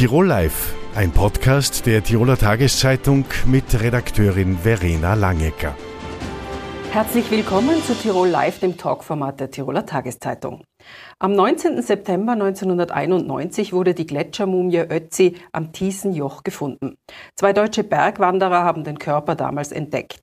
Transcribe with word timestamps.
Tirol 0.00 0.28
Live, 0.28 0.74
ein 0.94 1.10
Podcast 1.10 1.84
der 1.84 2.02
Tiroler 2.02 2.38
Tageszeitung 2.38 3.26
mit 3.44 3.78
Redakteurin 3.78 4.56
Verena 4.56 5.12
Langecker. 5.12 5.76
Herzlich 6.90 7.30
willkommen 7.30 7.82
zu 7.82 7.92
Tirol 7.92 8.28
Live, 8.28 8.60
dem 8.60 8.78
Talkformat 8.78 9.40
der 9.40 9.50
Tiroler 9.50 9.84
Tageszeitung. 9.84 10.64
Am 11.18 11.34
19. 11.34 11.82
September 11.82 12.32
1991 12.32 13.74
wurde 13.74 13.92
die 13.92 14.06
Gletschermumie 14.06 14.86
Ötzi 14.88 15.36
am 15.52 15.70
Thiesenjoch 15.74 16.44
gefunden. 16.44 16.96
Zwei 17.36 17.52
deutsche 17.52 17.84
Bergwanderer 17.84 18.64
haben 18.64 18.84
den 18.84 18.98
Körper 18.98 19.34
damals 19.34 19.70
entdeckt. 19.70 20.22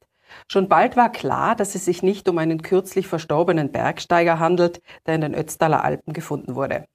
Schon 0.51 0.69
bald 0.69 0.97
war 0.97 1.11
klar, 1.11 1.55
dass 1.55 1.75
es 1.75 1.85
sich 1.85 2.01
nicht 2.01 2.27
um 2.27 2.39
einen 2.39 2.63
kürzlich 2.63 3.05
verstorbenen 3.05 3.71
Bergsteiger 3.71 4.39
handelt, 4.39 4.81
der 5.05 5.13
in 5.13 5.21
den 5.21 5.35
Ötztaler 5.35 5.83
Alpen 5.83 6.13
gefunden 6.13 6.55
wurde. 6.55 6.85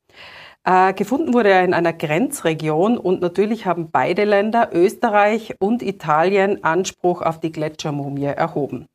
Äh, 0.64 0.92
gefunden 0.94 1.34
wurde 1.34 1.50
er 1.50 1.64
in 1.64 1.74
einer 1.74 1.92
Grenzregion 1.92 2.96
und 2.96 3.20
natürlich 3.20 3.66
haben 3.66 3.90
beide 3.90 4.24
Länder, 4.24 4.70
Österreich 4.72 5.56
und 5.58 5.82
Italien, 5.82 6.62
Anspruch 6.62 7.20
auf 7.22 7.40
die 7.40 7.50
Gletschermumie 7.50 8.24
erhoben. 8.24 8.86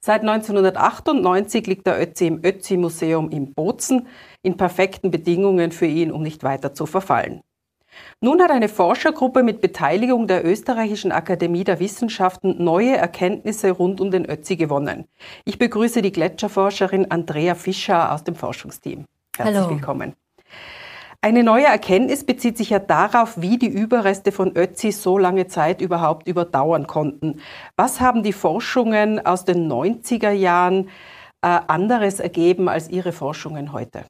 Seit 0.00 0.22
1998 0.22 1.66
liegt 1.66 1.86
der 1.86 2.00
Ötzi 2.00 2.26
im 2.26 2.44
Ötzi-Museum 2.44 3.30
in 3.30 3.54
Bozen 3.54 4.06
in 4.42 4.56
perfekten 4.56 5.10
Bedingungen 5.10 5.72
für 5.72 5.86
ihn, 5.86 6.12
um 6.12 6.22
nicht 6.22 6.42
weiter 6.42 6.74
zu 6.74 6.86
verfallen. 6.86 7.42
Nun 8.20 8.42
hat 8.42 8.50
eine 8.50 8.68
Forschergruppe 8.68 9.44
mit 9.44 9.60
Beteiligung 9.60 10.26
der 10.26 10.44
Österreichischen 10.44 11.12
Akademie 11.12 11.62
der 11.62 11.78
Wissenschaften 11.78 12.62
neue 12.62 12.96
Erkenntnisse 12.96 13.70
rund 13.70 14.00
um 14.00 14.10
den 14.10 14.28
Ötzi 14.28 14.56
gewonnen. 14.56 15.04
Ich 15.44 15.58
begrüße 15.58 16.02
die 16.02 16.12
Gletscherforscherin 16.12 17.10
Andrea 17.12 17.54
Fischer 17.54 18.12
aus 18.12 18.24
dem 18.24 18.34
Forschungsteam. 18.34 19.04
Herzlich 19.36 19.56
Hallo. 19.56 19.70
willkommen. 19.70 20.14
Eine 21.24 21.42
neue 21.42 21.64
Erkenntnis 21.64 22.22
bezieht 22.22 22.58
sich 22.58 22.68
ja 22.68 22.78
darauf, 22.78 23.40
wie 23.40 23.56
die 23.56 23.66
Überreste 23.66 24.30
von 24.30 24.54
Ötzi 24.54 24.92
so 24.92 25.16
lange 25.16 25.46
Zeit 25.46 25.80
überhaupt 25.80 26.28
überdauern 26.28 26.86
konnten. 26.86 27.40
Was 27.76 27.98
haben 28.02 28.22
die 28.22 28.34
Forschungen 28.34 29.24
aus 29.24 29.46
den 29.46 29.66
90er 29.72 30.32
Jahren 30.32 30.90
äh, 31.40 31.46
anderes 31.66 32.20
ergeben 32.20 32.68
als 32.68 32.90
Ihre 32.90 33.12
Forschungen 33.12 33.72
heute? 33.72 34.04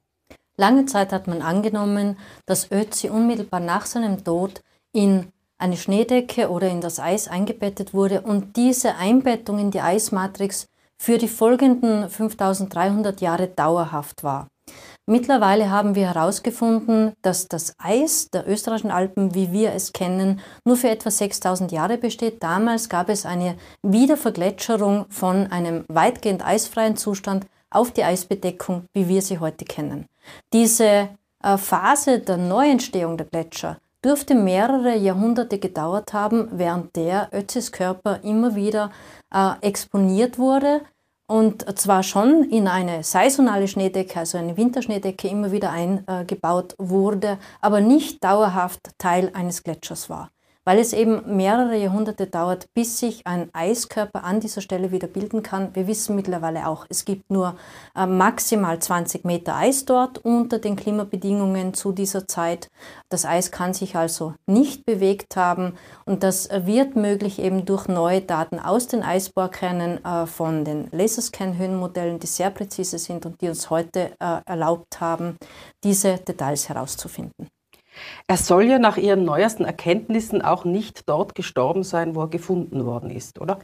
Lange 0.57 0.87
Zeit 0.87 1.13
hat 1.13 1.27
man 1.27 1.41
angenommen, 1.41 2.17
dass 2.45 2.69
Ötzi 2.69 3.07
unmittelbar 3.07 3.61
nach 3.61 3.85
seinem 3.85 4.21
Tod 4.21 4.59
in 4.91 5.27
eine 5.57 5.77
Schneedecke 5.77 6.49
oder 6.49 6.67
in 6.67 6.81
das 6.81 6.99
Eis 6.99 7.29
eingebettet 7.29 7.93
wurde 7.93 8.23
und 8.23 8.57
diese 8.57 8.97
Einbettung 8.97 9.57
in 9.57 9.71
die 9.71 9.79
Eismatrix 9.79 10.67
für 10.97 11.17
die 11.17 11.29
folgenden 11.29 12.09
5300 12.09 13.21
Jahre 13.21 13.47
dauerhaft 13.47 14.25
war. 14.25 14.49
Mittlerweile 15.07 15.69
haben 15.69 15.93
wir 15.93 16.07
herausgefunden, 16.07 17.13
dass 17.21 17.47
das 17.47 17.75
Eis 17.77 18.31
der 18.31 18.49
österreichischen 18.49 18.89
Alpen, 18.89 19.35
wie 19.35 19.51
wir 19.51 19.71
es 19.73 19.93
kennen, 19.93 20.39
nur 20.65 20.77
für 20.77 20.89
etwa 20.89 21.11
6000 21.11 21.71
Jahre 21.71 21.99
besteht. 21.99 22.41
Damals 22.41 22.89
gab 22.89 23.09
es 23.09 23.23
eine 23.23 23.55
Wiedervergletscherung 23.83 25.05
von 25.09 25.45
einem 25.51 25.85
weitgehend 25.89 26.43
eisfreien 26.43 26.97
Zustand 26.97 27.45
auf 27.69 27.91
die 27.91 28.03
Eisbedeckung, 28.03 28.85
wie 28.93 29.07
wir 29.07 29.21
sie 29.21 29.37
heute 29.37 29.65
kennen. 29.65 30.07
Diese 30.53 31.09
äh, 31.43 31.57
Phase 31.57 32.19
der 32.19 32.37
Neuentstehung 32.37 33.15
der 33.17 33.27
Gletscher 33.27 33.77
dürfte 34.03 34.33
mehrere 34.33 34.95
Jahrhunderte 34.95 35.59
gedauert 35.59 36.13
haben, 36.13 36.47
während 36.51 36.95
der 36.95 37.29
Ötzis 37.31 37.71
Körper 37.71 38.21
immer 38.23 38.55
wieder 38.55 38.91
äh, 39.31 39.51
exponiert 39.61 40.39
wurde 40.39 40.81
und 41.27 41.77
zwar 41.79 42.03
schon 42.03 42.43
in 42.43 42.67
eine 42.67 43.03
saisonale 43.03 43.67
Schneedecke, 43.67 44.19
also 44.19 44.37
eine 44.37 44.57
Winterschneedecke, 44.57 45.27
immer 45.27 45.51
wieder 45.51 45.71
eingebaut 45.71 46.75
wurde, 46.77 47.39
aber 47.61 47.81
nicht 47.81 48.23
dauerhaft 48.23 48.91
Teil 48.97 49.31
eines 49.33 49.63
Gletschers 49.63 50.09
war 50.09 50.29
weil 50.65 50.79
es 50.79 50.93
eben 50.93 51.37
mehrere 51.37 51.77
Jahrhunderte 51.77 52.27
dauert, 52.27 52.67
bis 52.73 52.99
sich 52.99 53.25
ein 53.25 53.49
Eiskörper 53.53 54.23
an 54.23 54.39
dieser 54.39 54.61
Stelle 54.61 54.91
wieder 54.91 55.07
bilden 55.07 55.43
kann. 55.43 55.73
Wir 55.75 55.87
wissen 55.87 56.15
mittlerweile 56.15 56.67
auch, 56.67 56.85
es 56.89 57.05
gibt 57.05 57.29
nur 57.31 57.55
äh, 57.95 58.05
maximal 58.07 58.79
20 58.79 59.23
Meter 59.23 59.55
Eis 59.55 59.85
dort 59.85 60.17
unter 60.17 60.59
den 60.59 60.75
Klimabedingungen 60.75 61.73
zu 61.75 61.91
dieser 61.91 62.27
Zeit. 62.27 62.69
Das 63.09 63.25
Eis 63.25 63.51
kann 63.51 63.73
sich 63.73 63.95
also 63.95 64.33
nicht 64.47 64.85
bewegt 64.85 65.35
haben 65.35 65.73
und 66.05 66.23
das 66.23 66.49
wird 66.51 66.95
möglich 66.95 67.39
eben 67.39 67.65
durch 67.65 67.87
neue 67.87 68.21
Daten 68.21 68.59
aus 68.59 68.87
den 68.87 69.03
Eisbohrkernen 69.03 70.03
äh, 70.03 70.25
von 70.25 70.65
den 70.65 70.89
Laserscan-Höhenmodellen, 70.91 72.19
die 72.19 72.27
sehr 72.27 72.49
präzise 72.49 72.97
sind 72.97 73.25
und 73.25 73.39
die 73.41 73.49
uns 73.49 73.69
heute 73.69 74.11
äh, 74.19 74.41
erlaubt 74.45 74.99
haben, 74.99 75.37
diese 75.83 76.17
Details 76.17 76.67
herauszufinden. 76.69 77.47
Er 78.27 78.37
soll 78.37 78.65
ja 78.65 78.79
nach 78.79 78.97
ihren 78.97 79.23
neuesten 79.23 79.65
Erkenntnissen 79.65 80.41
auch 80.41 80.65
nicht 80.65 81.07
dort 81.07 81.35
gestorben 81.35 81.83
sein, 81.83 82.15
wo 82.15 82.21
er 82.21 82.29
gefunden 82.29 82.85
worden 82.85 83.09
ist, 83.09 83.39
oder? 83.39 83.59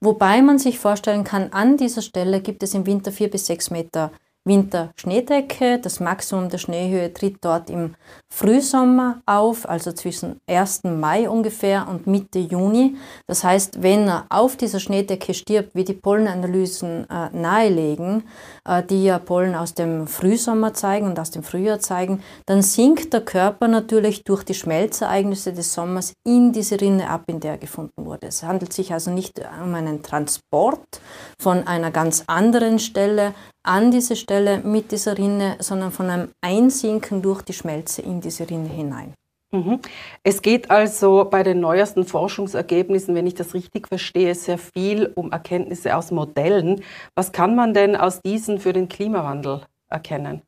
Wobei 0.00 0.42
man 0.42 0.58
sich 0.58 0.78
vorstellen 0.78 1.24
kann, 1.24 1.52
an 1.52 1.76
dieser 1.76 2.02
Stelle 2.02 2.40
gibt 2.40 2.62
es 2.62 2.74
im 2.74 2.86
Winter 2.86 3.10
vier 3.10 3.30
bis 3.30 3.46
sechs 3.46 3.70
Meter 3.70 4.12
Winter-Schneedecke. 4.44 5.78
Das 5.78 6.00
Maximum 6.00 6.48
der 6.48 6.58
Schneehöhe 6.58 7.12
tritt 7.12 7.38
dort 7.40 7.70
im 7.70 7.94
Frühsommer 8.28 9.22
auf, 9.26 9.68
also 9.68 9.92
zwischen 9.92 10.40
1. 10.46 10.84
Mai 10.84 11.28
ungefähr 11.28 11.86
und 11.88 12.06
Mitte 12.06 12.38
Juni. 12.38 12.96
Das 13.26 13.44
heißt, 13.44 13.82
wenn 13.82 14.08
er 14.08 14.26
auf 14.28 14.56
dieser 14.56 14.80
Schneedecke 14.80 15.34
stirbt, 15.34 15.74
wie 15.74 15.84
die 15.84 15.94
Pollenanalysen 15.94 17.08
äh, 17.08 17.30
nahelegen, 17.32 18.24
äh, 18.66 18.82
die 18.82 19.04
ja 19.04 19.18
Pollen 19.18 19.54
aus 19.54 19.74
dem 19.74 20.06
Frühsommer 20.06 20.74
zeigen 20.74 21.06
und 21.06 21.18
aus 21.18 21.30
dem 21.30 21.42
Frühjahr 21.42 21.80
zeigen, 21.80 22.22
dann 22.46 22.62
sinkt 22.62 23.12
der 23.12 23.22
Körper 23.22 23.68
natürlich 23.68 24.24
durch 24.24 24.44
die 24.44 24.54
Schmelzereignisse 24.54 25.52
des 25.52 25.72
Sommers 25.72 26.12
in 26.26 26.52
diese 26.52 26.80
Rinne 26.80 27.08
ab, 27.08 27.22
in 27.28 27.40
der 27.40 27.52
er 27.52 27.58
gefunden 27.58 28.04
wurde. 28.04 28.26
Es 28.26 28.42
handelt 28.42 28.72
sich 28.72 28.92
also 28.92 29.10
nicht 29.10 29.40
um 29.62 29.74
einen 29.74 30.02
Transport 30.02 31.00
von 31.38 31.66
einer 31.66 31.90
ganz 31.90 32.24
anderen 32.26 32.78
Stelle, 32.78 33.34
an 33.64 33.90
diese 33.90 34.14
Stelle 34.14 34.58
mit 34.58 34.92
dieser 34.92 35.18
Rinne, 35.18 35.56
sondern 35.58 35.90
von 35.90 36.08
einem 36.08 36.28
Einsinken 36.40 37.22
durch 37.22 37.42
die 37.42 37.52
Schmelze 37.52 38.02
in 38.02 38.20
diese 38.20 38.48
Rinne 38.48 38.68
hinein. 38.68 39.14
Mhm. 39.50 39.80
Es 40.22 40.42
geht 40.42 40.70
also 40.70 41.26
bei 41.30 41.42
den 41.42 41.60
neuesten 41.60 42.04
Forschungsergebnissen, 42.04 43.14
wenn 43.14 43.26
ich 43.26 43.34
das 43.34 43.54
richtig 43.54 43.88
verstehe, 43.88 44.34
sehr 44.34 44.58
viel 44.58 45.12
um 45.14 45.32
Erkenntnisse 45.32 45.96
aus 45.96 46.10
Modellen. 46.10 46.82
Was 47.14 47.32
kann 47.32 47.54
man 47.54 47.72
denn 47.72 47.96
aus 47.96 48.20
diesen 48.20 48.58
für 48.58 48.72
den 48.72 48.88
Klimawandel 48.88 49.62
erkennen? 49.88 50.42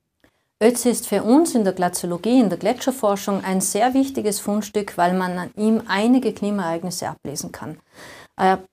Ötzi 0.60 0.88
ist 0.88 1.06
für 1.06 1.22
uns 1.22 1.54
in 1.54 1.64
der 1.64 1.74
Glaziologie, 1.74 2.40
in 2.40 2.48
der 2.48 2.58
Gletscherforschung 2.58 3.44
ein 3.44 3.60
sehr 3.60 3.94
wichtiges 3.94 4.40
Fundstück, 4.40 4.96
weil 4.96 5.12
man 5.12 5.38
an 5.38 5.50
ihm 5.56 5.82
einige 5.86 6.32
Klimaereignisse 6.32 7.08
ablesen 7.08 7.52
kann. 7.52 7.78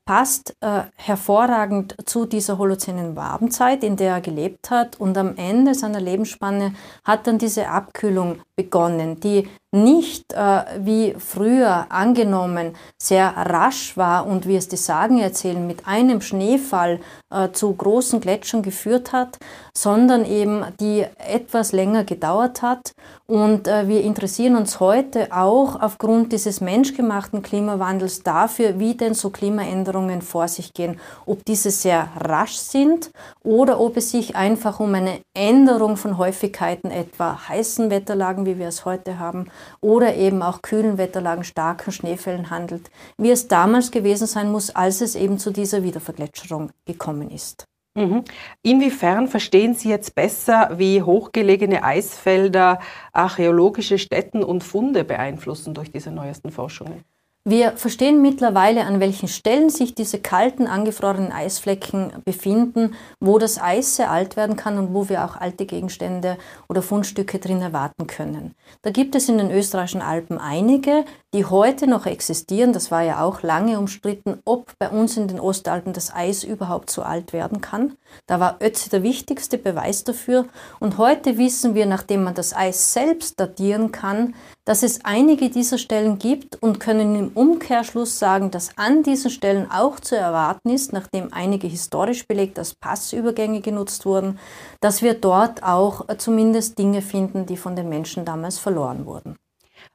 Passt 0.05 0.53
äh, 0.59 0.81
hervorragend 0.95 1.95
zu 2.05 2.25
dieser 2.25 2.57
holozänen 2.57 3.15
Wabenzeit, 3.15 3.85
in 3.85 3.95
der 3.95 4.15
er 4.15 4.21
gelebt 4.21 4.69
hat. 4.69 4.99
Und 4.99 5.17
am 5.17 5.37
Ende 5.37 5.73
seiner 5.75 6.01
Lebensspanne 6.01 6.73
hat 7.05 7.25
dann 7.25 7.37
diese 7.37 7.69
Abkühlung 7.69 8.41
begonnen, 8.55 9.19
die 9.21 9.47
nicht 9.71 10.33
äh, 10.33 10.63
wie 10.79 11.15
früher 11.17 11.87
angenommen 11.89 12.75
sehr 13.01 13.33
rasch 13.35 13.97
war 13.97 14.27
und 14.27 14.47
wie 14.47 14.55
es 14.55 14.67
die 14.67 14.77
Sagen 14.77 15.17
erzählen, 15.19 15.65
mit 15.65 15.87
einem 15.87 16.21
Schneefall 16.21 16.99
äh, 17.31 17.49
zu 17.51 17.73
großen 17.73 18.19
Gletschern 18.19 18.61
geführt 18.61 19.13
hat, 19.13 19.39
sondern 19.75 20.25
eben 20.25 20.65
die 20.79 21.05
etwas 21.17 21.71
länger 21.71 22.03
gedauert 22.03 22.61
hat. 22.61 22.91
Und 23.25 23.67
äh, 23.67 23.87
wir 23.87 24.01
interessieren 24.03 24.55
uns 24.55 24.79
heute 24.79 25.29
auch 25.31 25.81
aufgrund 25.81 26.33
dieses 26.33 26.61
menschgemachten 26.61 27.41
Klimawandels 27.41 28.21
dafür, 28.21 28.77
wie 28.77 28.93
denn 28.93 29.15
so 29.15 29.31
Klimaänderungen 29.31 29.92
vor 30.21 30.47
sich 30.47 30.73
gehen, 30.73 30.99
ob 31.25 31.45
diese 31.45 31.71
sehr 31.71 32.09
rasch 32.15 32.55
sind 32.55 33.11
oder 33.43 33.79
ob 33.79 33.97
es 33.97 34.11
sich 34.11 34.35
einfach 34.35 34.79
um 34.79 34.93
eine 34.95 35.19
Änderung 35.33 35.97
von 35.97 36.17
Häufigkeiten 36.17 36.91
etwa 36.91 37.47
heißen 37.47 37.89
Wetterlagen, 37.89 38.45
wie 38.45 38.57
wir 38.57 38.67
es 38.67 38.85
heute 38.85 39.19
haben, 39.19 39.47
oder 39.81 40.15
eben 40.15 40.41
auch 40.41 40.61
kühlen 40.61 40.97
Wetterlagen, 40.97 41.43
starken 41.43 41.91
Schneefällen 41.91 42.49
handelt, 42.49 42.89
wie 43.17 43.31
es 43.31 43.47
damals 43.47 43.91
gewesen 43.91 44.27
sein 44.27 44.51
muss, 44.51 44.69
als 44.71 45.01
es 45.01 45.15
eben 45.15 45.37
zu 45.37 45.51
dieser 45.51 45.83
Wiedervergletscherung 45.83 46.71
gekommen 46.85 47.29
ist. 47.29 47.65
Mhm. 47.95 48.23
Inwiefern 48.63 49.27
verstehen 49.27 49.75
Sie 49.75 49.89
jetzt 49.89 50.15
besser, 50.15 50.71
wie 50.77 51.03
hochgelegene 51.03 51.83
Eisfelder 51.83 52.79
archäologische 53.11 53.99
Stätten 53.99 54.43
und 54.43 54.63
Funde 54.63 55.03
beeinflussen 55.03 55.75
durch 55.75 55.91
diese 55.91 56.09
neuesten 56.09 56.49
Forschungen? 56.49 57.03
Wir 57.45 57.73
verstehen 57.75 58.21
mittlerweile, 58.21 58.85
an 58.85 59.01
welchen 59.01 59.27
Stellen 59.27 59.69
sich 59.69 59.93
diese 59.93 60.17
kalten, 60.17 60.65
angefrorenen 60.65 61.33
Eisflecken 61.33 62.13
befinden, 62.23 62.95
wo 63.19 63.37
das 63.37 63.61
Eis 63.61 63.97
sehr 63.97 64.11
alt 64.11 64.37
werden 64.37 64.55
kann 64.55 64.77
und 64.77 64.93
wo 64.93 65.09
wir 65.09 65.25
auch 65.25 65.35
alte 65.35 65.65
Gegenstände 65.65 66.37
oder 66.69 66.81
Fundstücke 66.81 67.39
drin 67.39 67.59
erwarten 67.59 68.07
können. 68.07 68.55
Da 68.81 68.91
gibt 68.91 69.13
es 69.13 69.27
in 69.27 69.39
den 69.39 69.51
österreichischen 69.51 70.01
Alpen 70.01 70.37
einige, 70.37 71.03
die 71.33 71.43
heute 71.43 71.85
noch 71.85 72.05
existieren. 72.05 72.71
Das 72.71 72.91
war 72.91 73.01
ja 73.01 73.21
auch 73.21 73.41
lange 73.41 73.77
umstritten, 73.77 74.39
ob 74.45 74.71
bei 74.79 74.87
uns 74.87 75.17
in 75.17 75.27
den 75.27 75.41
Ostalpen 75.41 75.91
das 75.91 76.15
Eis 76.15 76.45
überhaupt 76.45 76.91
so 76.91 77.01
alt 77.01 77.33
werden 77.33 77.59
kann. 77.59 77.97
Da 78.25 78.39
war 78.39 78.59
Ötzi 78.61 78.89
der 78.89 79.03
wichtigste 79.03 79.57
Beweis 79.57 80.05
dafür. 80.05 80.45
Und 80.79 80.97
heute 80.97 81.37
wissen 81.37 81.75
wir, 81.75 81.87
nachdem 81.87 82.23
man 82.23 82.35
das 82.35 82.55
Eis 82.55 82.93
selbst 82.93 83.37
datieren 83.37 83.91
kann, 83.91 84.33
dass 84.65 84.81
es 84.81 85.03
einige 85.03 85.49
dieser 85.49 85.77
Stellen 85.77 86.19
gibt 86.19 86.61
und 86.61 86.79
können 86.79 87.15
im 87.15 87.31
Umkehrschluss 87.33 88.17
sagen, 88.17 88.49
dass 88.49 88.77
an 88.77 89.03
diesen 89.03 89.29
Stellen 89.29 89.69
auch 89.69 89.99
zu 89.99 90.15
erwarten 90.15 90.69
ist, 90.69 90.93
nachdem 90.93 91.33
einige 91.33 91.67
historisch 91.67 92.25
belegt 92.27 92.57
als 92.57 92.73
Passübergänge 92.73 93.59
genutzt 93.59 94.05
wurden, 94.05 94.39
dass 94.79 95.01
wir 95.01 95.15
dort 95.15 95.63
auch 95.63 96.07
zumindest 96.17 96.79
Dinge 96.79 97.01
finden, 97.01 97.45
die 97.45 97.57
von 97.57 97.75
den 97.75 97.89
Menschen 97.89 98.23
damals 98.23 98.57
verloren 98.57 99.05
wurden. 99.05 99.35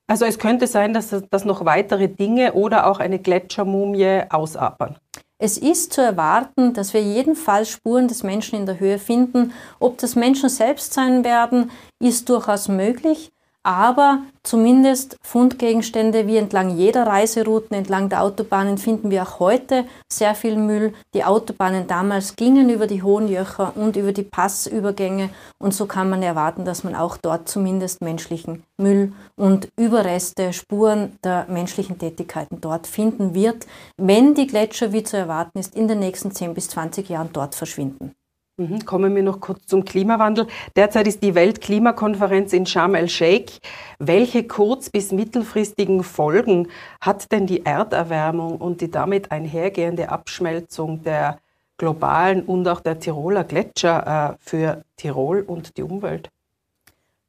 Also 0.06 0.26
es 0.26 0.38
könnte 0.38 0.66
sein, 0.66 0.92
dass, 0.92 1.14
dass 1.30 1.44
noch 1.44 1.64
weitere 1.64 2.08
Dinge 2.08 2.52
oder 2.52 2.86
auch 2.86 2.98
eine 2.98 3.18
Gletschermumie 3.18 4.22
ausapern. 4.28 4.96
Es 5.40 5.56
ist 5.56 5.92
zu 5.92 6.02
erwarten, 6.02 6.74
dass 6.74 6.92
wir 6.92 7.02
jedenfalls 7.02 7.70
Spuren 7.70 8.08
des 8.08 8.22
Menschen 8.22 8.58
in 8.58 8.66
der 8.66 8.80
Höhe 8.80 8.98
finden. 8.98 9.52
Ob 9.78 9.96
das 9.98 10.16
Menschen 10.16 10.48
selbst 10.48 10.92
sein 10.92 11.24
werden, 11.24 11.70
ist 12.00 12.28
durchaus 12.28 12.68
möglich 12.68 13.30
aber 13.62 14.22
zumindest 14.43 15.16
Fundgegenstände 15.22 16.26
wie 16.26 16.37
entlang 16.37 16.76
jeder 16.76 17.06
Reiserouten, 17.06 17.76
entlang 17.76 18.08
der 18.08 18.22
Autobahnen 18.22 18.78
finden 18.78 19.10
wir 19.10 19.22
auch 19.22 19.40
heute 19.40 19.84
sehr 20.10 20.34
viel 20.34 20.56
Müll. 20.56 20.94
Die 21.14 21.25
Autobahnen 21.25 21.87
damals 21.87 22.37
gingen 22.37 22.70
über 22.70 22.87
die 22.87 23.02
hohen 23.02 23.28
Jöcher 23.28 23.72
und 23.76 23.96
über 23.96 24.12
die 24.12 24.22
Passübergänge 24.22 25.31
und 25.58 25.75
so 25.75 25.87
kann 25.87 26.08
man 26.08 26.22
erwarten, 26.22 26.64
dass 26.64 26.84
man 26.84 26.94
auch 26.94 27.16
dort 27.16 27.49
zumindest 27.49 28.00
menschlichen 28.00 28.62
Müll 28.78 29.12
und 29.37 29.69
Überreste, 29.76 30.52
Spuren 30.52 31.19
der 31.25 31.46
menschlichen 31.49 31.99
Tätigkeiten 31.99 32.61
dort 32.61 32.87
finden 32.87 33.34
wird, 33.34 33.66
wenn 33.96 34.34
die 34.34 34.46
Gletscher, 34.46 34.93
wie 34.93 35.02
zu 35.02 35.16
erwarten 35.16 35.58
ist, 35.58 35.75
in 35.75 35.88
den 35.88 35.99
nächsten 35.99 36.31
10 36.31 36.54
bis 36.54 36.69
20 36.69 37.08
Jahren 37.08 37.31
dort 37.32 37.54
verschwinden. 37.54 38.14
Mhm, 38.60 38.84
kommen 38.84 39.14
wir 39.14 39.22
noch 39.22 39.38
kurz 39.38 39.66
zum 39.66 39.84
Klimawandel. 39.84 40.49
Derzeit 40.75 41.06
ist 41.06 41.22
die 41.22 41.37
Weltklimakonferenz 41.37 42.52
in 42.52 42.66
Sharm 42.66 42.96
el-Sheikh. 42.96 43.60
Welche 44.00 44.49
kurz- 44.49 44.90
bis 44.90 45.12
mittelfristigen 45.12 46.02
Folgen 46.02 46.66
hat 47.00 47.31
denn 47.31 47.46
die 47.46 47.64
Erderwärmung 47.64 48.56
und 48.56 48.81
die 48.81 48.90
damit 48.90 49.31
einhergehende 49.31 50.08
Abschmelzung 50.08 51.05
der 51.05 51.38
globalen 51.76 52.43
und 52.43 52.66
auch 52.66 52.81
der 52.81 52.99
Tiroler 52.99 53.44
Gletscher 53.44 54.32
äh, 54.32 54.37
für 54.40 54.82
Tirol 54.96 55.43
und 55.46 55.76
die 55.76 55.84
Umwelt? 55.84 56.28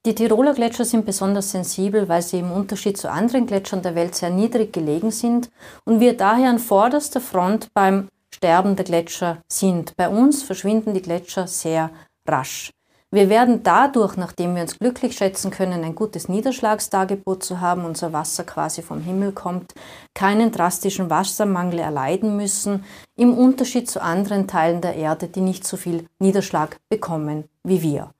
Die 0.08 0.16
Tiroler 0.16 0.56
Gletscher 0.56 0.86
sind 0.86 1.06
besonders 1.06 1.52
sensibel, 1.52 2.10
weil 2.10 2.24
sie 2.24 2.40
im 2.40 2.52
Unterschied 2.52 2.98
zu 2.98 3.12
anderen 3.12 3.46
Gletschern 3.46 3.84
der 3.84 3.94
Welt 3.94 4.16
sehr 4.16 4.32
niedrig 4.32 4.74
gelegen 4.74 5.12
sind 5.12 5.52
und 5.86 6.00
wir 6.00 6.18
daher 6.18 6.50
an 6.50 6.58
vorderster 6.58 7.22
Front 7.22 7.72
beim 7.75 8.08
Sterben 8.34 8.76
der 8.76 8.86
Gletscher 8.86 9.42
sind. 9.52 9.96
Bei 9.98 10.10
uns 10.10 10.44
verschwinden 10.44 10.94
die 10.94 11.02
Gletscher 11.02 11.48
sehr 11.48 11.90
rasch. 12.28 12.72
Wir 13.12 13.28
werden 13.28 13.64
dadurch, 13.64 14.18
nachdem 14.18 14.54
wir 14.54 14.62
uns 14.62 14.78
glücklich 14.78 15.18
schätzen 15.18 15.50
können, 15.50 15.84
ein 15.84 15.96
gutes 15.96 16.30
Niederschlagstagebot 16.30 17.44
zu 17.44 17.60
haben, 17.60 17.86
unser 17.86 18.14
Wasser 18.14 18.44
quasi 18.44 18.84
vom 18.84 19.02
Himmel 19.02 19.31
kommt, 19.31 19.74
keinen 20.14 20.52
drastischen 20.52 21.10
Wassermangel 21.10 21.80
erleiden 21.80 22.38
müssen, 22.38 22.86
im 23.16 23.36
Unterschied 23.36 23.90
zu 23.90 24.00
anderen 24.00 24.48
Teilen 24.48 24.82
der 24.82 24.96
Erde, 24.96 25.28
die 25.28 25.42
nicht 25.42 25.66
so 25.66 25.75
viel 25.75 26.06
Niederschlag 26.20 26.78
bekommen 26.88 27.46
wie 27.64 27.82
wir. 27.82 28.12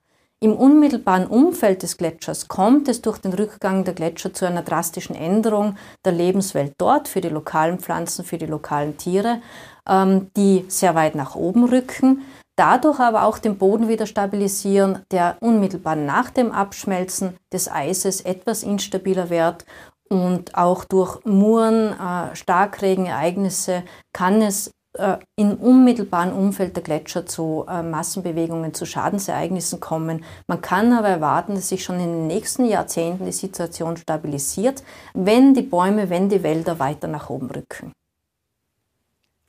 Im 0.42 0.56
unmittelbaren 0.56 1.26
Umfeld 1.26 1.82
des 1.82 1.98
Gletschers 1.98 2.48
kommt 2.48 2.88
es 2.88 3.02
durch 3.02 3.18
den 3.18 3.34
Rückgang 3.34 3.84
der 3.84 3.92
Gletscher 3.92 4.32
zu 4.32 4.46
einer 4.46 4.62
drastischen 4.62 5.14
Änderung 5.14 5.76
der 6.02 6.12
Lebenswelt 6.12 6.72
dort 6.78 7.08
für 7.08 7.20
die 7.20 7.28
lokalen 7.28 7.78
Pflanzen, 7.78 8.24
für 8.24 8.38
die 8.38 8.46
lokalen 8.46 8.96
Tiere, 8.96 9.42
die 9.88 10.64
sehr 10.68 10.94
weit 10.94 11.14
nach 11.14 11.34
oben 11.34 11.64
rücken, 11.64 12.22
dadurch 12.56 13.00
aber 13.00 13.24
auch 13.24 13.38
den 13.38 13.56
Boden 13.56 13.88
wieder 13.88 14.06
stabilisieren, 14.06 15.00
der 15.10 15.36
unmittelbar 15.40 15.96
nach 15.96 16.30
dem 16.30 16.52
Abschmelzen 16.52 17.36
des 17.52 17.70
Eises 17.70 18.20
etwas 18.20 18.62
instabiler 18.62 19.30
wird 19.30 19.64
und 20.12 20.56
auch 20.56 20.84
durch 20.84 21.24
Muren, 21.24 21.92
äh, 21.92 22.34
Starkregenereignisse 22.34 23.84
kann 24.12 24.42
es 24.42 24.72
äh, 24.98 25.18
im 25.36 25.54
unmittelbaren 25.54 26.32
Umfeld 26.32 26.74
der 26.74 26.82
Gletscher 26.82 27.26
zu 27.26 27.64
äh, 27.68 27.82
Massenbewegungen, 27.82 28.74
zu 28.74 28.86
Schadensereignissen 28.86 29.78
kommen. 29.78 30.24
Man 30.48 30.60
kann 30.60 30.92
aber 30.92 31.08
erwarten, 31.08 31.54
dass 31.54 31.68
sich 31.68 31.84
schon 31.84 32.00
in 32.00 32.12
den 32.12 32.26
nächsten 32.26 32.64
Jahrzehnten 32.64 33.24
die 33.24 33.32
Situation 33.32 33.96
stabilisiert, 33.96 34.82
wenn 35.14 35.54
die 35.54 35.62
Bäume, 35.62 36.10
wenn 36.10 36.28
die 36.28 36.42
Wälder 36.42 36.80
weiter 36.80 37.06
nach 37.06 37.30
oben 37.30 37.50
rücken. 37.50 37.92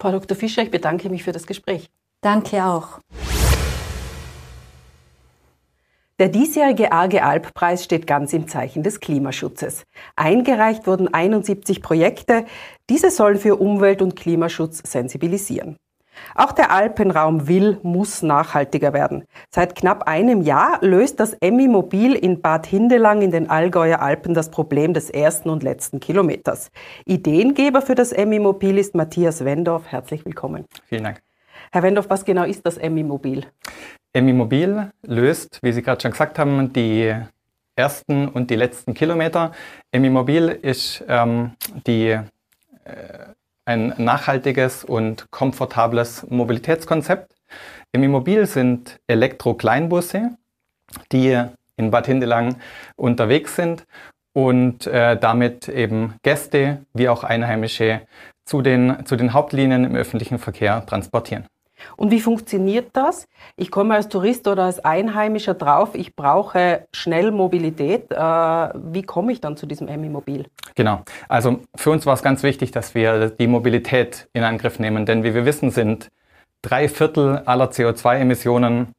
Frau 0.02 0.12
Dr. 0.12 0.36
Fischer, 0.36 0.64
ich 0.64 0.72
bedanke 0.72 1.12
mich 1.12 1.24
für 1.24 1.32
das 1.32 1.46
Gespräch. 1.46 1.88
Danke 2.22 2.66
auch. 2.66 3.02
Der 6.18 6.28
diesjährige 6.28 6.92
Arge 6.92 7.24
Alp-Preis 7.24 7.84
steht 7.84 8.08
ganz 8.08 8.34
im 8.34 8.48
Zeichen 8.48 8.82
des 8.82 9.00
Klimaschutzes. 9.00 9.84
Eingereicht 10.16 10.88
wurden 10.88 11.14
71 11.14 11.84
Projekte. 11.84 12.46
Diese 12.90 13.12
sollen 13.12 13.38
für 13.38 13.58
Umwelt- 13.58 14.02
und 14.02 14.16
Klimaschutz 14.16 14.82
sensibilisieren. 14.84 15.78
Auch 16.36 16.52
der 16.52 16.72
Alpenraum 16.72 17.48
will, 17.48 17.80
muss 17.84 18.22
nachhaltiger 18.22 18.94
werden. 18.94 19.26
Seit 19.50 19.76
knapp 19.76 20.08
einem 20.08 20.42
Jahr 20.42 20.80
löst 20.82 21.20
das 21.20 21.34
Emmi-Mobil 21.34 22.14
in 22.14 22.42
Bad 22.42 22.66
Hindelang 22.66 23.22
in 23.22 23.32
den 23.32 23.50
Allgäuer 23.50 24.02
Alpen 24.02 24.34
das 24.34 24.52
Problem 24.52 24.94
des 24.94 25.10
ersten 25.10 25.50
und 25.50 25.64
letzten 25.64 26.00
Kilometers. 26.00 26.72
Ideengeber 27.06 27.82
für 27.82 27.96
das 27.96 28.12
Emmi-Mobil 28.12 28.78
ist 28.78 28.96
Matthias 28.96 29.46
Wendorf. 29.46 29.88
Herzlich 29.88 30.26
willkommen. 30.26 30.66
Vielen 30.88 31.04
Dank. 31.04 31.22
Herr 31.72 31.84
Wendorf, 31.84 32.10
was 32.10 32.26
genau 32.26 32.44
ist 32.44 32.66
das 32.66 32.78
Emmi-Mobil? 32.78 33.46
Emmi 34.14 34.34
Mobil 34.34 34.92
löst, 35.04 35.60
wie 35.62 35.72
Sie 35.72 35.82
gerade 35.82 36.02
schon 36.02 36.12
gesagt 36.12 36.38
haben, 36.38 36.74
die 36.74 37.16
ersten 37.78 38.28
und 38.28 38.50
die 38.50 38.56
letzten 38.56 38.94
Kilometer. 38.94 39.54
Emmi 39.92 40.10
Mobil 40.10 40.50
ist 40.50 41.04
ähm, 41.08 41.52
die, 41.88 42.10
äh, 42.10 42.26
ein 43.72 43.94
nachhaltiges 43.98 44.84
und 44.84 45.32
komfortables 45.32 46.26
Mobilitätskonzept. 46.30 47.34
Emmi 47.94 48.08
Mobil 48.08 48.46
sind 48.46 49.00
Elektro-Kleinbusse, 49.08 50.38
die 51.12 51.42
in 51.78 51.92
Bad 51.92 52.06
Hindelang 52.06 52.58
unterwegs 52.96 53.56
sind 53.56 53.86
und 54.34 54.88
äh, 54.88 55.18
damit 55.18 55.68
eben 55.68 56.16
Gäste 56.24 56.86
wie 56.94 57.10
auch 57.10 57.24
Einheimische 57.24 58.02
zu 58.46 58.62
den, 58.62 59.06
zu 59.06 59.16
den 59.16 59.34
Hauptlinien 59.34 59.86
im 59.86 59.96
öffentlichen 59.96 60.38
Verkehr 60.38 60.86
transportieren. 60.86 61.46
Und 61.98 62.12
wie 62.12 62.20
funktioniert 62.20 62.90
das? 62.94 63.28
Ich 63.56 63.72
komme 63.72 63.96
als 63.96 64.10
Tourist 64.10 64.48
oder 64.48 64.64
als 64.64 64.84
Einheimischer 64.84 65.54
drauf, 65.54 65.90
ich 65.94 66.16
brauche 66.16 66.88
schnell 66.94 67.32
Mobilität. 67.32 68.12
Äh, 68.12 68.18
wie 68.18 69.04
komme 69.04 69.32
ich 69.32 69.42
dann 69.42 69.58
zu 69.58 69.66
diesem 69.66 69.88
Emmi-Mobil? 69.88 70.46
Genau. 70.76 71.02
Also 71.28 71.60
für 71.76 71.92
uns 71.92 72.06
war 72.06 72.14
es 72.14 72.24
ganz 72.24 72.44
wichtig, 72.44 72.72
dass 72.72 72.96
wir 72.96 73.30
die 73.30 73.48
Mobilität 73.48 74.28
in 74.34 74.44
Angriff 74.44 74.80
nehmen, 74.80 75.06
denn 75.06 75.24
wie 75.24 75.34
wir 75.34 75.46
wissen, 75.46 75.72
sind 75.72 76.10
drei 76.62 76.88
Viertel 76.88 77.40
aller 77.46 77.72
CO2-Emissionen 77.72 78.94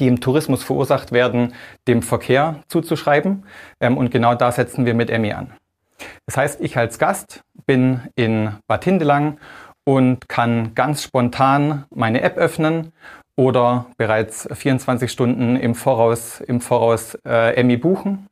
die 0.00 0.08
im 0.08 0.20
Tourismus 0.20 0.62
verursacht 0.62 1.12
werden, 1.12 1.54
dem 1.86 2.02
Verkehr 2.02 2.60
zuzuschreiben. 2.68 3.44
Ähm, 3.80 3.96
und 3.96 4.10
genau 4.10 4.34
da 4.34 4.52
setzen 4.52 4.86
wir 4.86 4.94
mit 4.94 5.10
Emmi 5.10 5.32
an. 5.32 5.52
Das 6.26 6.36
heißt, 6.36 6.60
ich 6.60 6.76
als 6.76 6.98
Gast 6.98 7.42
bin 7.66 8.00
in 8.14 8.50
Bad 8.66 8.84
Hindelang 8.84 9.38
und 9.84 10.28
kann 10.28 10.74
ganz 10.74 11.02
spontan 11.02 11.84
meine 11.94 12.22
App 12.22 12.36
öffnen 12.36 12.92
oder 13.36 13.86
bereits 13.96 14.48
24 14.52 15.10
Stunden 15.10 15.56
im 15.56 15.74
Voraus, 15.74 16.40
im 16.40 16.60
Voraus 16.60 17.16
äh, 17.26 17.54
Emmy 17.54 17.76
buchen. 17.76 18.28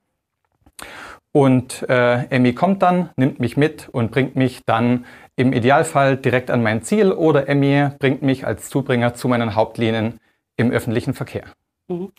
Und 1.33 1.89
äh, 1.89 2.25
Emmy 2.27 2.53
kommt 2.53 2.83
dann, 2.83 3.09
nimmt 3.17 3.41
mich 3.41 3.57
mit 3.57 3.89
und 3.89 4.11
bringt 4.11 4.37
mich 4.37 4.61
dann 4.67 5.07
im 5.35 5.53
Idealfall 5.53 6.19
direkt 6.19 6.51
an 6.51 6.63
mein 6.63 6.83
Ziel 6.83 7.11
oder 7.11 7.49
Emmy 7.49 7.89
bringt 7.99 8.23
mich 8.23 8.47
als 8.47 8.69
Zubringer 8.69 9.15
zu 9.15 9.29
meinen 9.29 9.55
Hauptlinien 9.55 10.19
im 10.57 10.71
öffentlichen 10.71 11.15
Verkehr. 11.15 11.45
Mhm. 11.93 12.13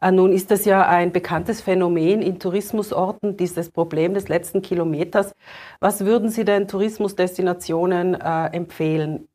Äh, 0.00 0.12
nun 0.12 0.32
ist 0.32 0.50
das 0.50 0.64
ja 0.64 0.86
ein 0.86 1.12
bekanntes 1.12 1.60
Phänomen 1.60 2.22
in 2.22 2.38
Tourismusorten, 2.38 3.36
dieses 3.36 3.70
Problem 3.70 4.14
des 4.14 4.28
letzten 4.28 4.62
Kilometers. 4.62 5.34
Was 5.80 6.04
würden 6.04 6.30
Sie 6.30 6.44
denn 6.44 6.68
Tourismusdestinationen 6.68 8.14
äh, 8.14 8.46
empfehlen? 8.46 9.26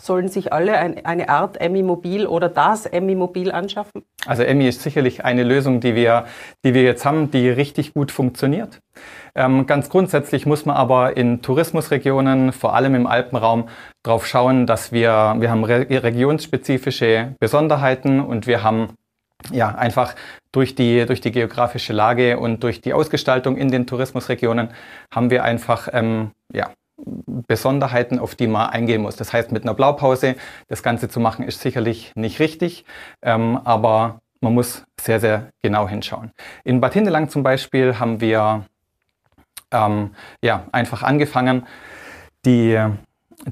Sollen 0.00 0.28
sich 0.28 0.52
alle 0.52 0.78
ein, 0.78 1.04
eine 1.04 1.28
Art 1.28 1.60
Emmy-Mobil 1.60 2.24
oder 2.28 2.48
das 2.48 2.86
Emmy-Mobil 2.86 3.50
anschaffen? 3.50 4.04
Also 4.26 4.44
Emmy 4.44 4.68
ist 4.68 4.82
sicherlich 4.82 5.24
eine 5.24 5.42
Lösung, 5.42 5.80
die 5.80 5.96
wir, 5.96 6.26
die 6.64 6.72
wir 6.72 6.84
jetzt 6.84 7.04
haben, 7.04 7.32
die 7.32 7.48
richtig 7.48 7.94
gut 7.94 8.12
funktioniert. 8.12 8.80
Ähm, 9.34 9.66
ganz 9.66 9.88
grundsätzlich 9.88 10.46
muss 10.46 10.66
man 10.66 10.76
aber 10.76 11.16
in 11.16 11.42
Tourismusregionen, 11.42 12.52
vor 12.52 12.74
allem 12.74 12.94
im 12.94 13.08
Alpenraum, 13.08 13.68
darauf 14.04 14.24
schauen, 14.24 14.66
dass 14.66 14.92
wir, 14.92 15.34
wir 15.38 15.50
haben 15.50 15.64
re 15.64 15.86
regionsspezifische 15.90 17.34
Besonderheiten 17.40 18.20
und 18.20 18.46
wir 18.46 18.62
haben 18.62 18.90
ja, 19.52 19.74
einfach 19.74 20.14
durch 20.52 20.74
die, 20.74 21.06
durch 21.06 21.20
die 21.20 21.32
geografische 21.32 21.92
Lage 21.92 22.38
und 22.38 22.62
durch 22.62 22.80
die 22.80 22.92
Ausgestaltung 22.92 23.56
in 23.56 23.70
den 23.70 23.86
Tourismusregionen 23.86 24.70
haben 25.10 25.30
wir 25.30 25.44
einfach 25.44 25.88
ähm, 25.92 26.32
ja, 26.52 26.70
Besonderheiten, 26.96 28.18
auf 28.18 28.34
die 28.34 28.46
man 28.46 28.70
eingehen 28.70 29.02
muss. 29.02 29.16
Das 29.16 29.32
heißt, 29.32 29.52
mit 29.52 29.62
einer 29.62 29.74
Blaupause 29.74 30.34
das 30.68 30.82
Ganze 30.82 31.08
zu 31.08 31.20
machen, 31.20 31.46
ist 31.46 31.60
sicherlich 31.60 32.12
nicht 32.14 32.40
richtig, 32.40 32.84
ähm, 33.22 33.60
aber 33.64 34.20
man 34.40 34.54
muss 34.54 34.84
sehr, 35.00 35.20
sehr 35.20 35.50
genau 35.62 35.88
hinschauen. 35.88 36.32
In 36.64 36.80
Bad 36.80 36.94
Hindelang 36.94 37.28
zum 37.28 37.42
Beispiel 37.42 37.98
haben 37.98 38.20
wir 38.20 38.64
ähm, 39.70 40.10
ja, 40.42 40.66
einfach 40.72 41.02
angefangen, 41.02 41.66
die, 42.44 42.78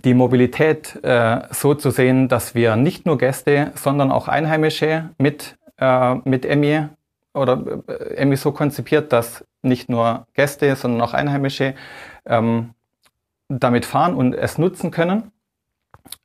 die 0.05 0.15
Mobilität 0.15 0.97
äh, 1.05 1.43
so 1.51 1.75
zu 1.75 1.91
sehen, 1.91 2.29
dass 2.29 2.55
wir 2.55 2.77
nicht 2.77 3.07
nur 3.07 3.19
Gäste, 3.19 3.73
sondern 3.75 4.11
auch 4.11 4.29
Einheimische 4.29 5.11
mit, 5.19 5.57
äh, 5.79 6.15
mit 6.25 6.45
EMI 6.45 6.89
oder 7.35 7.83
äh, 7.89 8.15
EMI 8.17 8.37
so 8.37 8.53
konzipiert, 8.53 9.13
dass 9.13 9.45
nicht 9.63 9.89
nur 9.89 10.27
Gäste, 10.35 10.75
sondern 10.77 11.03
auch 11.03 11.15
Einheimische 11.15 11.75
ähm, 12.25 12.71
damit 13.49 13.85
fahren 13.85 14.15
und 14.15 14.35
es 14.35 14.59
nutzen 14.59 14.91
können. 14.91 15.33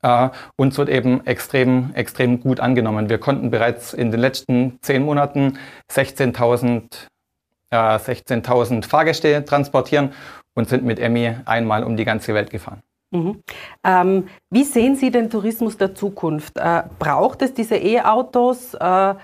Uh, 0.04 0.28
uns 0.54 0.78
wird 0.78 0.88
eben 0.88 1.26
extrem, 1.26 1.92
extrem 1.94 2.40
gut 2.40 2.60
angenommen. 2.60 3.08
Wir 3.08 3.18
konnten 3.18 3.50
bereits 3.50 3.92
in 3.92 4.12
den 4.12 4.20
letzten 4.20 4.78
zehn 4.80 5.02
Monaten 5.02 5.58
16.000 5.90 7.08
äh, 7.70 7.98
16 7.98 8.82
Fahrgäste 8.84 9.44
transportieren 9.44 10.12
und 10.54 10.68
sind 10.68 10.84
mit 10.84 11.00
Emmy 11.00 11.34
einmal 11.46 11.82
um 11.82 11.96
die 11.96 12.04
ganze 12.04 12.34
Welt 12.34 12.50
gefahren. 12.50 12.82
Mhm. 13.10 13.42
Ähm, 13.84 14.28
wie 14.50 14.64
sehen 14.64 14.96
Sie 14.96 15.10
den 15.10 15.30
Tourismus 15.30 15.76
der 15.76 15.94
Zukunft? 15.94 16.56
Äh, 16.56 16.84
braucht 16.98 17.42
es 17.42 17.52
diese 17.52 17.76
E-Autos 17.76 18.74
äh, 18.74 19.14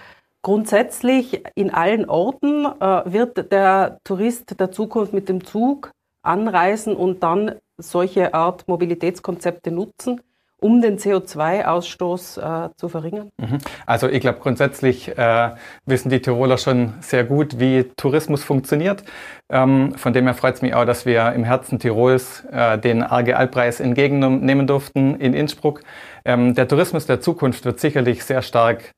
grundsätzlich 0.43 1.43
in 1.55 1.73
allen 1.73 2.09
Orten? 2.09 2.65
Äh, 2.65 3.13
wird 3.13 3.53
der 3.53 3.99
Tourist 4.05 4.59
der 4.59 4.71
Zukunft 4.71 5.13
mit 5.13 5.29
dem 5.29 5.45
Zug 5.45 5.91
anreisen 6.23 6.97
und 6.97 7.23
dann 7.23 7.57
solche 7.79 8.35
Art 8.35 8.67
Mobilitätskonzepte 8.69 9.71
nutzen? 9.71 10.21
um 10.61 10.83
den 10.83 10.99
CO2-Ausstoß 10.99 12.67
äh, 12.67 12.71
zu 12.77 12.89
verringern? 12.89 13.31
Mhm. 13.39 13.59
Also 13.87 14.09
ich 14.09 14.21
glaube, 14.21 14.41
grundsätzlich 14.41 15.17
äh, 15.17 15.51
wissen 15.87 16.11
die 16.11 16.21
Tiroler 16.21 16.59
schon 16.59 16.95
sehr 17.01 17.25
gut, 17.25 17.61
wie 17.61 17.85
Tourismus 17.97 18.43
funktioniert. 18.43 19.05
Ähm, 19.51 19.95
von 19.97 20.13
dem 20.13 20.25
her 20.25 20.35
freut 20.35 20.57
es 20.57 20.63
mich 20.63 20.75
auch, 20.75 20.85
dass 20.85 21.07
wir 21.07 21.33
im 21.33 21.45
Herzen 21.45 21.79
Tirols 21.79 22.45
äh, 22.51 22.79
den 22.79 23.03
AGL-Preis 23.03 23.81
entgegennehmen 23.81 24.67
durften 24.67 25.15
in 25.21 25.33
Innsbruck. 25.33 25.81
Ähm, 26.25 26.55
der 26.55 26.67
Tourismus 26.67 27.07
der 27.07 27.21
Zukunft 27.21 27.65
wird 27.65 27.79
sicherlich 27.79 28.25
sehr 28.25 28.43
stark 28.43 28.91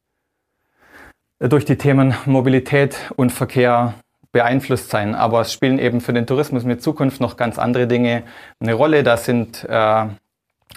durch 1.41 1.65
die 1.65 1.77
Themen 1.77 2.15
Mobilität 2.27 2.97
und 3.17 3.31
Verkehr 3.31 3.95
beeinflusst 4.33 4.91
sein. 4.91 5.15
Aber 5.15 5.41
es 5.41 5.53
spielen 5.53 5.79
eben 5.79 6.01
für 6.01 6.13
den 6.13 6.27
Tourismus 6.27 6.65
mit 6.65 6.83
Zukunft 6.83 7.21
noch 7.21 7.37
ganz 7.37 7.59
andere 7.59 7.87
Dinge 7.87 8.23
eine 8.61 8.75
Rolle. 8.75 9.03
Da 9.03 9.17
sind 9.17 9.67
äh, 9.69 10.07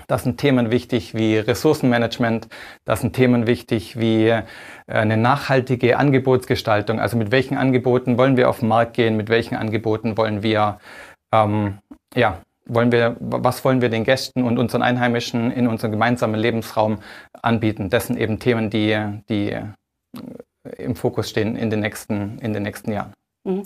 das 0.08 0.24
sind 0.24 0.40
Themen 0.40 0.72
wichtig 0.72 1.14
wie 1.14 1.38
Ressourcenmanagement, 1.38 2.48
das 2.84 3.02
sind 3.02 3.14
Themen 3.14 3.46
wichtig 3.46 4.00
wie 4.00 4.28
äh, 4.28 4.44
eine 4.88 5.18
nachhaltige 5.18 5.98
Angebotsgestaltung. 5.98 7.00
Also 7.00 7.16
mit 7.16 7.32
welchen 7.32 7.58
Angeboten 7.58 8.18
wollen 8.18 8.36
wir 8.36 8.50
auf 8.50 8.60
den 8.60 8.70
Markt 8.70 8.96
gehen, 8.96 9.16
mit 9.16 9.30
welchen 9.30 9.56
Angeboten 9.56 10.18
wollen 10.18 10.42
wir, 10.42 10.80
ähm, 11.32 11.78
ja, 12.16 12.40
wollen 12.66 12.92
wir, 12.92 13.18
was 13.20 13.64
wollen 13.66 13.82
wir 13.82 13.90
den 13.90 14.04
Gästen 14.04 14.44
und 14.44 14.58
unseren 14.58 14.82
Einheimischen 14.82 15.52
in 15.52 15.68
unserem 15.68 15.92
gemeinsamen 15.92 16.40
Lebensraum 16.40 17.00
anbieten. 17.42 17.90
Das 17.90 18.08
sind 18.08 18.18
eben 18.18 18.40
Themen, 18.40 18.70
die, 18.70 18.98
die 19.30 19.58
im 20.78 20.96
Fokus 20.96 21.30
stehen 21.30 21.56
in 21.56 21.70
den 21.70 21.82
nächsten, 21.82 22.40
in 22.40 22.54
den 22.54 22.64
nächsten 22.64 22.92
Jahren. 22.92 23.14
Mhm. 23.46 23.64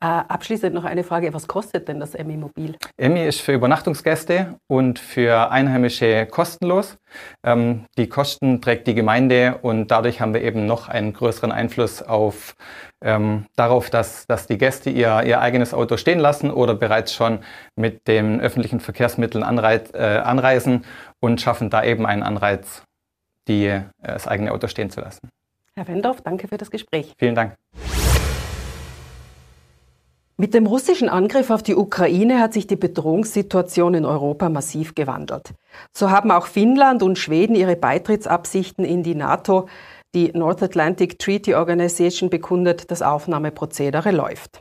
Äh, 0.00 0.06
abschließend 0.06 0.74
noch 0.74 0.84
eine 0.84 1.04
Frage, 1.04 1.32
was 1.32 1.46
kostet 1.46 1.86
denn 1.86 2.00
das 2.00 2.16
Emmy 2.16 2.36
Mobil? 2.36 2.76
Emmy 2.96 3.24
ist 3.24 3.40
für 3.40 3.52
Übernachtungsgäste 3.52 4.56
und 4.66 4.98
für 4.98 5.52
Einheimische 5.52 6.26
kostenlos. 6.26 6.98
Ähm, 7.44 7.84
die 7.96 8.08
Kosten 8.08 8.60
trägt 8.60 8.88
die 8.88 8.94
Gemeinde 8.94 9.60
und 9.62 9.92
dadurch 9.92 10.20
haben 10.20 10.34
wir 10.34 10.42
eben 10.42 10.66
noch 10.66 10.88
einen 10.88 11.12
größeren 11.12 11.52
Einfluss 11.52 12.02
auf, 12.02 12.56
ähm, 13.04 13.46
darauf, 13.54 13.88
dass, 13.88 14.26
dass 14.26 14.48
die 14.48 14.58
Gäste 14.58 14.90
ihr, 14.90 15.22
ihr 15.24 15.40
eigenes 15.40 15.74
Auto 15.74 15.96
stehen 15.96 16.18
lassen 16.18 16.50
oder 16.50 16.74
bereits 16.74 17.14
schon 17.14 17.38
mit 17.76 18.08
den 18.08 18.40
öffentlichen 18.40 18.80
Verkehrsmitteln 18.80 19.44
anreiz, 19.44 19.92
äh, 19.94 20.18
anreisen 20.24 20.84
und 21.20 21.40
schaffen 21.40 21.70
da 21.70 21.84
eben 21.84 22.04
einen 22.04 22.24
Anreiz, 22.24 22.82
die, 23.46 23.66
äh, 23.66 23.82
das 24.02 24.26
eigene 24.26 24.50
Auto 24.50 24.66
stehen 24.66 24.90
zu 24.90 25.00
lassen. 25.00 25.28
Herr 25.76 25.88
Wendorf, 25.88 26.20
danke 26.22 26.48
für 26.48 26.56
das 26.56 26.70
Gespräch. 26.70 27.14
Vielen 27.18 27.34
Dank. 27.34 27.56
Mit 30.36 30.54
dem 30.54 30.66
russischen 30.66 31.10
Angriff 31.10 31.50
auf 31.50 31.62
die 31.62 31.76
Ukraine 31.76 32.40
hat 32.40 32.54
sich 32.54 32.66
die 32.66 32.76
Bedrohungssituation 32.76 33.92
in 33.92 34.06
Europa 34.06 34.48
massiv 34.48 34.94
gewandelt. 34.94 35.52
So 35.94 36.10
haben 36.10 36.30
auch 36.30 36.46
Finnland 36.46 37.02
und 37.02 37.18
Schweden 37.18 37.54
ihre 37.54 37.76
Beitrittsabsichten 37.76 38.86
in 38.86 39.02
die 39.02 39.14
NATO, 39.14 39.68
die 40.14 40.32
North 40.32 40.62
Atlantic 40.62 41.18
Treaty 41.18 41.54
Organization, 41.54 42.30
bekundet, 42.30 42.90
das 42.90 43.02
Aufnahmeprozedere 43.02 44.12
läuft. 44.12 44.60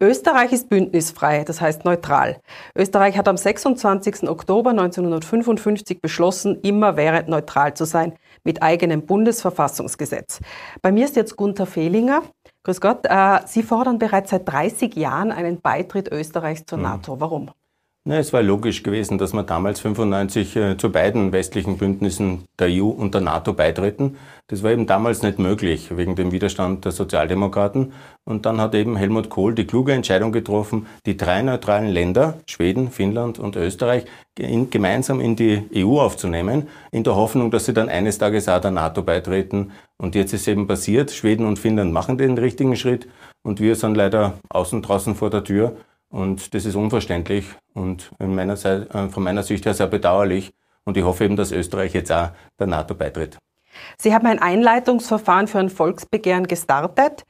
Österreich 0.00 0.52
ist 0.52 0.70
bündnisfrei, 0.70 1.44
das 1.44 1.60
heißt 1.60 1.84
neutral. 1.84 2.40
Österreich 2.74 3.16
hat 3.16 3.28
am 3.28 3.36
26. 3.36 4.28
Oktober 4.28 4.70
1955 4.70 6.00
beschlossen, 6.00 6.58
immer 6.62 6.96
während 6.96 7.28
neutral 7.28 7.74
zu 7.74 7.84
sein, 7.84 8.14
mit 8.44 8.62
eigenem 8.62 9.06
Bundesverfassungsgesetz. 9.06 10.40
Bei 10.82 10.92
mir 10.92 11.06
ist 11.06 11.16
jetzt 11.16 11.36
Gunther 11.36 11.66
Fehlinger. 11.66 12.22
Grüß 12.62 12.80
Gott. 12.80 13.00
Äh, 13.04 13.40
Sie 13.46 13.62
fordern 13.62 13.98
bereits 13.98 14.30
seit 14.30 14.48
30 14.48 14.94
Jahren 14.96 15.32
einen 15.32 15.60
Beitritt 15.60 16.12
Österreichs 16.12 16.64
zur 16.66 16.78
mhm. 16.78 16.84
NATO. 16.84 17.20
Warum? 17.20 17.50
Na, 18.06 18.18
es 18.18 18.34
war 18.34 18.42
logisch 18.42 18.82
gewesen, 18.82 19.16
dass 19.16 19.32
wir 19.32 19.44
damals 19.44 19.80
95 19.80 20.56
äh, 20.56 20.76
zu 20.76 20.92
beiden 20.92 21.32
westlichen 21.32 21.78
Bündnissen 21.78 22.44
der 22.58 22.68
EU 22.68 22.88
und 22.88 23.14
der 23.14 23.22
NATO 23.22 23.54
beitreten. 23.54 24.18
Das 24.48 24.62
war 24.62 24.72
eben 24.72 24.86
damals 24.86 25.22
nicht 25.22 25.38
möglich 25.38 25.88
wegen 25.96 26.14
dem 26.14 26.30
Widerstand 26.30 26.84
der 26.84 26.92
Sozialdemokraten. 26.92 27.94
Und 28.24 28.44
dann 28.44 28.60
hat 28.60 28.74
eben 28.74 28.96
Helmut 28.96 29.30
Kohl 29.30 29.54
die 29.54 29.66
kluge 29.66 29.94
Entscheidung 29.94 30.32
getroffen, 30.32 30.86
die 31.06 31.16
drei 31.16 31.40
neutralen 31.40 31.88
Länder, 31.88 32.34
Schweden, 32.46 32.90
Finnland 32.90 33.38
und 33.38 33.56
Österreich, 33.56 34.04
in, 34.38 34.68
gemeinsam 34.68 35.18
in 35.18 35.34
die 35.34 35.62
EU 35.74 35.98
aufzunehmen, 35.98 36.68
in 36.92 37.04
der 37.04 37.16
Hoffnung, 37.16 37.50
dass 37.50 37.64
sie 37.64 37.72
dann 37.72 37.88
eines 37.88 38.18
Tages 38.18 38.50
auch 38.50 38.60
der 38.60 38.70
NATO 38.70 39.02
beitreten. 39.02 39.72
Und 39.96 40.14
jetzt 40.14 40.34
ist 40.34 40.46
eben 40.46 40.66
passiert, 40.66 41.10
Schweden 41.10 41.46
und 41.46 41.58
Finnland 41.58 41.94
machen 41.94 42.18
den 42.18 42.36
richtigen 42.36 42.76
Schritt 42.76 43.08
und 43.42 43.60
wir 43.60 43.76
sind 43.76 43.96
leider 43.96 44.34
außen 44.50 44.82
draußen 44.82 45.14
vor 45.14 45.30
der 45.30 45.44
Tür. 45.44 45.78
Und 46.14 46.54
das 46.54 46.64
ist 46.64 46.76
unverständlich 46.76 47.44
und 47.72 48.12
meiner 48.20 48.56
Seite, 48.56 48.88
äh, 48.96 49.08
von 49.08 49.24
meiner 49.24 49.42
Sicht 49.42 49.66
her 49.66 49.74
sehr 49.74 49.88
bedauerlich. 49.88 50.52
Und 50.84 50.96
ich 50.96 51.02
hoffe 51.02 51.24
eben, 51.24 51.34
dass 51.34 51.50
Österreich 51.50 51.92
jetzt 51.92 52.12
auch 52.12 52.28
der 52.56 52.68
NATO 52.68 52.94
beitritt. 52.94 53.36
Sie 53.98 54.14
haben 54.14 54.24
ein 54.28 54.38
Einleitungsverfahren 54.38 55.48
für 55.48 55.58
ein 55.58 55.70
Volksbegehren 55.70 56.46
gestartet. 56.46 57.24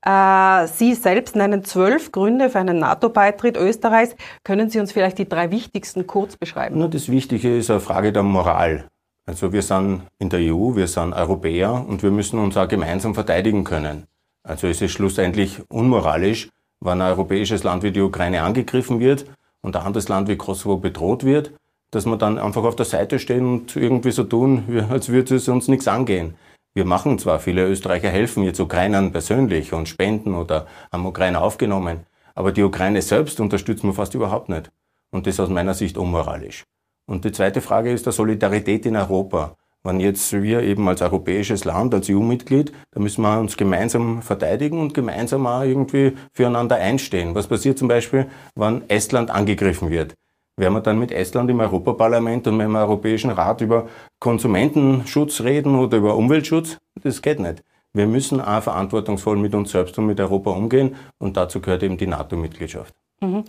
Äh, 0.00 0.66
Sie 0.68 0.94
selbst 0.94 1.36
nennen 1.36 1.64
zwölf 1.64 2.12
Gründe 2.12 2.48
für 2.48 2.60
einen 2.60 2.78
NATO-Beitritt 2.78 3.58
Österreichs. 3.58 4.16
Können 4.42 4.70
Sie 4.70 4.80
uns 4.80 4.92
vielleicht 4.92 5.18
die 5.18 5.28
drei 5.28 5.50
wichtigsten 5.50 6.06
kurz 6.06 6.38
beschreiben? 6.38 6.78
Nur 6.78 6.88
das 6.88 7.10
Wichtige 7.10 7.58
ist 7.58 7.70
eine 7.70 7.80
Frage 7.80 8.10
der 8.10 8.22
Moral. 8.22 8.86
Also 9.26 9.52
wir 9.52 9.60
sind 9.60 10.04
in 10.18 10.30
der 10.30 10.40
EU, 10.40 10.76
wir 10.76 10.86
sind 10.86 11.12
Europäer 11.12 11.84
und 11.86 12.02
wir 12.02 12.10
müssen 12.10 12.38
uns 12.38 12.56
auch 12.56 12.68
gemeinsam 12.68 13.14
verteidigen 13.14 13.64
können. 13.64 14.06
Also 14.42 14.66
es 14.66 14.80
ist 14.80 14.92
schlussendlich 14.92 15.60
unmoralisch, 15.68 16.48
wenn 16.80 17.00
ein 17.00 17.12
europäisches 17.12 17.62
Land 17.62 17.82
wie 17.82 17.92
die 17.92 18.00
Ukraine 18.00 18.42
angegriffen 18.42 19.00
wird 19.00 19.26
und 19.62 19.76
ein 19.76 19.82
anderes 19.82 20.08
Land 20.08 20.28
wie 20.28 20.36
Kosovo 20.36 20.76
bedroht 20.76 21.24
wird, 21.24 21.52
dass 21.90 22.06
wir 22.06 22.16
dann 22.16 22.38
einfach 22.38 22.64
auf 22.64 22.76
der 22.76 22.86
Seite 22.86 23.18
stehen 23.18 23.46
und 23.46 23.76
irgendwie 23.76 24.12
so 24.12 24.24
tun, 24.24 24.86
als 24.90 25.08
würde 25.08 25.36
es 25.36 25.48
uns 25.48 25.68
nichts 25.68 25.88
angehen. 25.88 26.34
Wir 26.72 26.84
machen 26.84 27.18
zwar, 27.18 27.40
viele 27.40 27.66
Österreicher 27.66 28.10
helfen 28.10 28.44
jetzt 28.44 28.60
Ukrainern 28.60 29.10
persönlich 29.10 29.72
und 29.72 29.88
spenden 29.88 30.34
oder 30.34 30.66
haben 30.92 31.04
Ukrainer 31.04 31.42
aufgenommen, 31.42 32.06
aber 32.34 32.52
die 32.52 32.62
Ukraine 32.62 33.02
selbst 33.02 33.40
unterstützen 33.40 33.88
wir 33.88 33.94
fast 33.94 34.14
überhaupt 34.14 34.48
nicht. 34.48 34.70
Und 35.10 35.26
das 35.26 35.34
ist 35.34 35.40
aus 35.40 35.48
meiner 35.48 35.74
Sicht 35.74 35.98
unmoralisch. 35.98 36.64
Und 37.06 37.24
die 37.24 37.32
zweite 37.32 37.60
Frage 37.60 37.90
ist 37.90 38.06
der 38.06 38.12
Solidarität 38.12 38.86
in 38.86 38.94
Europa. 38.94 39.56
Wenn 39.82 39.98
jetzt 39.98 40.30
wir 40.32 40.62
eben 40.62 40.86
als 40.88 41.00
europäisches 41.00 41.64
Land, 41.64 41.94
als 41.94 42.10
EU-Mitglied, 42.10 42.72
da 42.90 43.00
müssen 43.00 43.22
wir 43.22 43.40
uns 43.40 43.56
gemeinsam 43.56 44.20
verteidigen 44.20 44.78
und 44.78 44.92
gemeinsam 44.92 45.46
auch 45.46 45.62
irgendwie 45.62 46.12
füreinander 46.34 46.76
einstehen. 46.76 47.34
Was 47.34 47.46
passiert 47.46 47.78
zum 47.78 47.88
Beispiel, 47.88 48.26
wenn 48.54 48.82
Estland 48.90 49.30
angegriffen 49.30 49.90
wird? 49.90 50.14
Werden 50.58 50.74
wir 50.74 50.82
dann 50.82 50.98
mit 50.98 51.12
Estland 51.12 51.48
im 51.48 51.60
Europaparlament 51.60 52.46
und 52.46 52.58
mit 52.58 52.66
dem 52.66 52.76
Europäischen 52.76 53.30
Rat 53.30 53.62
über 53.62 53.88
Konsumentenschutz 54.18 55.40
reden 55.40 55.74
oder 55.74 55.96
über 55.96 56.14
Umweltschutz? 56.14 56.76
Das 57.02 57.22
geht 57.22 57.40
nicht. 57.40 57.62
Wir 57.94 58.06
müssen 58.06 58.42
auch 58.42 58.62
verantwortungsvoll 58.62 59.38
mit 59.38 59.54
uns 59.54 59.70
selbst 59.70 59.98
und 59.98 60.06
mit 60.06 60.20
Europa 60.20 60.50
umgehen 60.50 60.94
und 61.18 61.38
dazu 61.38 61.60
gehört 61.60 61.82
eben 61.82 61.96
die 61.96 62.06
NATO-Mitgliedschaft. 62.06 62.94
Mhm. 63.22 63.44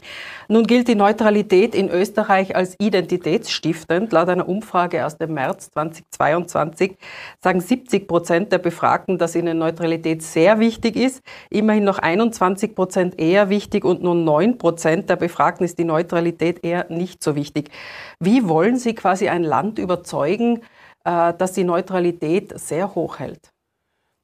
Nun 0.49 0.67
gilt 0.67 0.89
die 0.89 0.95
Neutralität 0.95 1.75
in 1.75 1.89
Österreich 1.89 2.57
als 2.57 2.75
identitätsstiftend. 2.77 4.11
Laut 4.11 4.27
einer 4.27 4.49
Umfrage 4.49 5.05
aus 5.05 5.17
dem 5.17 5.33
März 5.33 5.71
2022 5.71 6.97
sagen 7.41 7.61
70 7.61 8.05
Prozent 8.05 8.51
der 8.51 8.57
Befragten, 8.57 9.17
dass 9.17 9.33
ihnen 9.33 9.57
Neutralität 9.57 10.23
sehr 10.23 10.59
wichtig 10.59 10.97
ist. 10.97 11.23
Immerhin 11.49 11.85
noch 11.85 11.99
21 11.99 12.75
Prozent 12.75 13.17
eher 13.17 13.49
wichtig 13.49 13.85
und 13.85 14.03
nur 14.03 14.15
9 14.15 14.57
Prozent 14.57 15.09
der 15.09 15.15
Befragten 15.15 15.63
ist 15.63 15.79
die 15.79 15.85
Neutralität 15.85 16.65
eher 16.65 16.87
nicht 16.89 17.23
so 17.23 17.37
wichtig. 17.37 17.71
Wie 18.19 18.49
wollen 18.49 18.75
Sie 18.75 18.93
quasi 18.93 19.29
ein 19.29 19.43
Land 19.43 19.79
überzeugen, 19.79 20.63
äh, 21.05 21.33
dass 21.33 21.53
die 21.53 21.63
Neutralität 21.63 22.59
sehr 22.59 22.93
hoch 22.93 23.19
hält? 23.19 23.53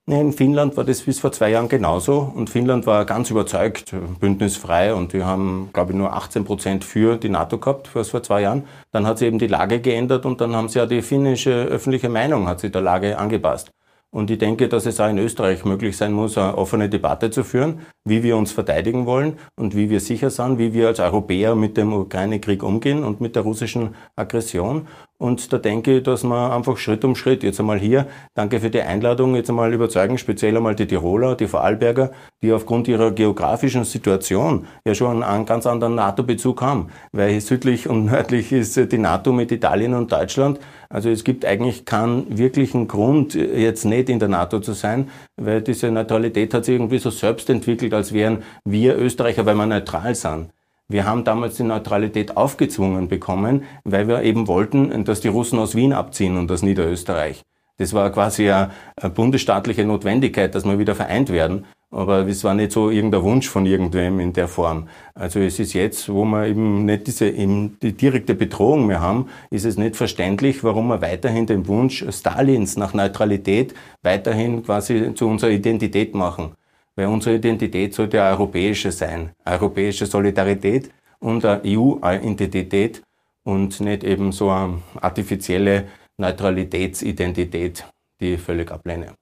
In 0.09 0.31
Finnland 0.31 0.77
war 0.77 0.85
das 0.85 1.01
bis 1.01 1.19
vor 1.19 1.33
zwei 1.33 1.49
Jahren 1.51 1.67
genauso 1.67 2.31
und 2.33 2.49
Finnland 2.49 2.85
war 2.85 3.03
ganz 3.03 3.29
überzeugt, 3.29 3.93
bündnisfrei 4.21 4.93
und 4.93 5.11
wir 5.11 5.25
haben, 5.25 5.69
glaube 5.73 5.91
ich, 5.91 5.97
nur 5.97 6.13
18 6.13 6.45
Prozent 6.45 6.85
für 6.85 7.17
die 7.17 7.27
NATO 7.27 7.57
gehabt, 7.57 7.93
was 7.93 8.11
vor 8.11 8.23
zwei 8.23 8.43
Jahren. 8.43 8.63
Dann 8.93 9.05
hat 9.05 9.17
sich 9.17 9.27
eben 9.27 9.37
die 9.37 9.47
Lage 9.47 9.81
geändert 9.81 10.25
und 10.25 10.39
dann 10.39 10.55
haben 10.55 10.69
sie 10.69 10.79
ja 10.79 10.85
die 10.85 11.01
finnische 11.01 11.51
öffentliche 11.51 12.07
Meinung 12.07 12.47
hat 12.47 12.61
sich 12.61 12.71
der 12.71 12.83
Lage 12.83 13.17
angepasst. 13.17 13.73
Und 14.09 14.31
ich 14.31 14.37
denke, 14.37 14.69
dass 14.69 14.85
es 14.85 15.01
auch 15.01 15.09
in 15.09 15.17
Österreich 15.17 15.65
möglich 15.65 15.97
sein 15.97 16.13
muss, 16.13 16.37
eine 16.37 16.57
offene 16.57 16.87
Debatte 16.87 17.29
zu 17.29 17.43
führen, 17.43 17.81
wie 18.05 18.23
wir 18.23 18.37
uns 18.37 18.53
verteidigen 18.53 19.05
wollen 19.05 19.37
und 19.57 19.75
wie 19.75 19.89
wir 19.89 19.99
sicher 19.99 20.29
sind, 20.29 20.57
wie 20.57 20.73
wir 20.73 20.87
als 20.87 21.01
Europäer 21.01 21.55
mit 21.55 21.75
dem 21.75 21.91
Ukraine-Krieg 21.91 22.63
umgehen 22.63 23.03
und 23.03 23.19
mit 23.19 23.35
der 23.35 23.43
russischen 23.43 23.95
Aggression. 24.15 24.87
Und 25.19 25.51
da 25.51 25.57
denke 25.57 25.97
ich, 25.97 26.03
dass 26.03 26.23
man 26.23 26.51
einfach 26.51 26.77
Schritt 26.77 27.03
um 27.03 27.15
Schritt, 27.15 27.41
jetzt 27.41 27.59
einmal 27.59 27.79
hier, 27.79 28.05
danke 28.35 28.59
für 28.59 28.69
die 28.69 28.81
Einladung, 28.81 29.35
jetzt 29.35 29.49
einmal 29.49 29.73
überzeugen, 29.73 30.19
speziell 30.19 30.55
einmal 30.55 30.75
die 30.75 30.85
Tiroler, 30.85 31.35
die 31.35 31.47
Vorarlberger, 31.47 32.11
die 32.43 32.53
aufgrund 32.53 32.87
ihrer 32.87 33.09
geografischen 33.09 33.83
Situation 33.83 34.67
ja 34.85 34.93
schon 34.93 35.23
einen 35.23 35.47
ganz 35.47 35.65
anderen 35.65 35.95
NATO-Bezug 35.95 36.61
haben. 36.61 36.89
Weil 37.13 37.41
südlich 37.41 37.89
und 37.89 38.05
nördlich 38.05 38.51
ist 38.51 38.75
die 38.91 38.97
NATO 38.99 39.31
mit 39.31 39.51
Italien 39.51 39.95
und 39.95 40.11
Deutschland. 40.11 40.59
Also 40.89 41.09
es 41.09 41.23
gibt 41.23 41.45
eigentlich 41.45 41.85
keinen 41.85 42.37
wirklichen 42.37 42.87
Grund, 42.87 43.33
jetzt 43.33 43.85
nicht 43.85 44.09
in 44.09 44.19
der 44.19 44.29
NATO 44.29 44.59
zu 44.59 44.73
sein, 44.73 45.09
weil 45.35 45.61
diese 45.63 45.91
Neutralität 45.91 46.53
hat 46.53 46.65
sich 46.65 46.75
irgendwie 46.75 46.99
so 46.99 47.09
selbst 47.09 47.49
entwickelt, 47.49 47.93
als 47.95 48.13
wären 48.13 48.43
wir 48.65 48.95
Österreicher, 48.95 49.47
weil 49.47 49.55
wir 49.55 49.65
neutral 49.65 50.13
sind. 50.13 50.49
Wir 50.89 51.05
haben 51.05 51.25
damals 51.25 51.57
die 51.57 51.63
Neutralität 51.63 52.37
aufgezwungen 52.37 53.09
bekommen, 53.09 53.63
weil 53.83 54.07
wir 54.07 54.23
eben 54.23 54.47
wollten, 54.47 55.03
dass 55.03 55.19
die 55.19 55.27
Russen 55.27 55.59
aus 55.59 55.75
Wien 55.75 55.91
abziehen 55.91 56.37
und 56.37 56.49
aus 56.49 56.61
Niederösterreich. 56.61 57.43
Das 57.75 57.91
war 57.93 58.09
quasi 58.09 58.49
eine, 58.49 58.71
bundesstaatliche 59.13 59.83
Notwendigkeit, 59.83 60.55
dass 60.55 60.63
wir 60.63 60.79
wieder 60.79 60.95
vereint 60.95 61.29
werden. 61.29 61.65
Aber 61.91 62.25
es 62.27 62.43
war 62.45 62.53
nicht 62.53 62.71
so 62.71 62.89
irgendein 62.89 63.23
Wunsch 63.23 63.49
von 63.49 63.65
irgendwem 63.65 64.21
in 64.21 64.31
der 64.31 64.47
Form. 64.47 64.87
Also 65.13 65.41
es 65.41 65.59
ist 65.59 65.73
jetzt, 65.73 66.07
wo 66.07 66.23
wir 66.23 66.47
eben 66.47 66.85
nicht 66.85 67.07
diese 67.07 67.29
eben 67.29 67.77
die 67.81 67.91
direkte 67.91 68.33
Bedrohung 68.33 68.87
mehr 68.87 69.01
haben, 69.01 69.27
ist 69.51 69.65
es 69.65 69.77
nicht 69.77 69.97
verständlich, 69.97 70.63
warum 70.63 70.87
wir 70.87 71.01
weiterhin 71.01 71.45
den 71.45 71.67
Wunsch 71.67 72.05
Stalins 72.11 72.77
nach 72.77 72.93
Neutralität 72.93 73.73
weiterhin 74.03 74.63
quasi 74.63 75.13
zu 75.15 75.27
unserer 75.27 75.51
Identität 75.51 76.15
machen 76.15 76.56
weil 76.97 77.07
unsere 77.07 77.35
Identität 77.35 77.93
sollte 77.93 78.19
europäische 78.19 78.91
sein. 78.91 79.31
Europäische 79.45 80.05
Solidarität 80.05 80.91
und 81.19 81.45
EU-Identität 81.45 83.03
und 83.43 83.79
nicht 83.79 84.03
eben 84.03 84.31
so 84.33 84.49
eine 84.49 84.81
artifizielle 84.99 85.87
Neutralitätsidentität, 86.17 87.85
die 88.19 88.33
ich 88.33 88.41
völlig 88.41 88.71
ablehne. 88.71 89.13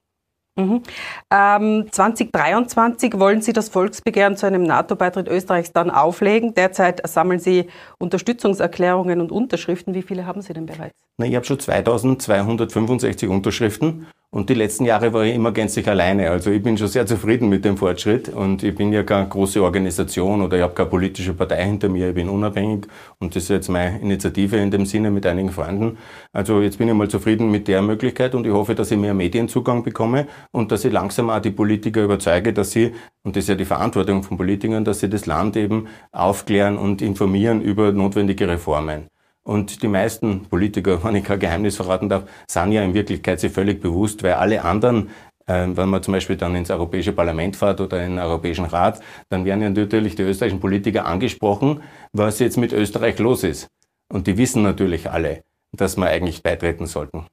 Mhm. 0.58 0.84
Ähm, 1.30 1.88
2023 1.92 3.20
wollen 3.20 3.42
Sie 3.42 3.52
das 3.52 3.68
Volksbegehren 3.68 4.38
zu 4.38 4.46
einem 4.46 4.64
NATO-Beitritt 4.64 5.28
Österreichs 5.28 5.74
dann 5.74 5.92
auflegen. 5.92 6.54
Derzeit 6.54 7.06
sammeln 7.06 7.40
Sie 7.40 7.68
Unterstützungserklärungen 8.00 9.20
und 9.20 9.34
Unterschriften. 9.34 9.94
Wie 9.94 10.02
viele 10.02 10.26
haben 10.26 10.42
Sie 10.42 10.54
denn 10.54 10.66
bereits? 10.66 10.96
Na, 11.18 11.26
ich 11.26 11.36
habe 11.36 11.46
schon 11.46 11.60
2265 11.60 13.30
Unterschriften 13.30 14.06
und 14.32 14.50
die 14.50 14.54
letzten 14.54 14.84
Jahre 14.84 15.14
war 15.14 15.24
ich 15.24 15.34
immer 15.34 15.54
gänzlich 15.54 15.88
alleine. 15.88 16.30
Also 16.30 16.52
ich 16.52 16.62
bin 16.62 16.78
schon 16.78 16.90
sehr 16.90 17.06
zufrieden 17.06 17.48
mit 17.48 17.64
dem 17.64 17.78
Fortschritt 17.78 18.28
und 18.28 18.64
ich 18.64 18.76
bin 18.76 18.92
ja 18.92 19.02
keine 19.04 19.30
große 19.30 19.64
Organisation 19.64 20.42
oder 20.42 20.58
ich 20.58 20.64
habe 20.64 20.74
keine 20.74 20.90
politische 20.90 21.34
Partei 21.34 21.64
hinter 21.64 21.88
mir. 21.88 22.10
Ich 22.10 22.16
bin 22.16 22.28
unabhängig 22.28 22.88
und 23.20 23.34
das 23.34 23.44
ist 23.44 23.50
jetzt 23.50 23.70
meine 23.70 23.98
Initiative 24.02 24.58
in 24.58 24.72
dem 24.72 24.86
Sinne 24.86 25.10
mit 25.10 25.26
einigen 25.26 25.52
Freunden. 25.52 25.98
Also 26.34 26.60
jetzt 26.60 26.80
bin 26.80 26.90
ich 26.90 26.94
mal 26.94 27.08
zufrieden 27.08 27.50
mit 27.50 27.70
der 27.70 27.82
Möglichkeit 27.82 28.36
und 28.36 28.46
ich 28.46 28.52
hoffe, 28.52 28.76
dass 28.76 28.92
ich 28.92 28.98
mehr 28.98 29.14
Medienzugang 29.14 29.84
bekomme 29.84 30.28
und 30.52 30.74
dass 30.74 30.84
ich 30.84 30.92
langsam 30.92 31.30
auch 31.30 31.40
die 31.40 31.52
Politiker 31.52 32.04
überzeuge, 32.04 32.52
dass 32.52 32.72
sie, 32.72 32.92
und 33.24 33.38
das 33.38 33.46
ist 33.46 33.48
ja 33.48 33.56
die 33.56 33.64
Verantwortung 33.64 34.22
von 34.22 34.36
Politikern, 34.36 34.84
dass 34.84 35.00
sie 35.00 35.10
das 35.10 35.28
Land 35.28 35.56
eben 35.56 35.88
aufklären 36.12 36.78
und 36.78 37.02
informieren 37.02 37.62
über 37.62 37.94
notwendige 37.94 38.50
Reformen. 38.50 39.08
Und 39.48 39.84
die 39.84 39.88
meisten 39.88 40.44
Politiker, 40.48 41.04
wenn 41.04 41.16
ich 41.16 41.24
kein 41.24 41.40
Geheimnis 41.40 41.76
verraten 41.76 42.10
darf, 42.10 42.24
sind 42.50 42.72
ja 42.72 42.84
in 42.84 42.94
Wirklichkeit 42.94 43.40
sich 43.40 43.52
völlig 43.52 43.82
bewusst, 43.82 44.24
weil 44.24 44.34
alle 44.34 44.64
anderen 44.64 45.10
äh, 45.48 45.68
wenn 45.68 45.90
man 45.90 46.02
zum 46.02 46.14
Beispiel 46.14 46.38
dann 46.38 46.56
ins 46.56 46.72
Europäische 46.72 47.14
Parlament 47.14 47.56
fährt 47.56 47.80
oder 47.80 48.04
in 48.04 48.12
den 48.12 48.20
Europäischen 48.20 48.66
Rat, 48.66 49.02
dann 49.30 49.46
werden 49.46 49.62
ja 49.62 49.70
natürlich 49.70 50.16
die 50.16 50.24
österreichischen 50.24 50.60
Politiker 50.60 51.06
angesprochen, 51.06 51.84
was 52.14 52.40
jetzt 52.40 52.58
mit 52.58 52.74
Österreich 52.74 53.20
los 53.20 53.44
ist. 53.44 53.68
Und 54.12 54.28
die 54.28 54.38
wissen 54.38 54.64
natürlich 54.64 55.10
alle, 55.10 55.44
dass 55.72 55.98
wir 55.98 56.08
eigentlich 56.08 56.42
beitreten 56.42 56.88
sollten. 56.88 57.28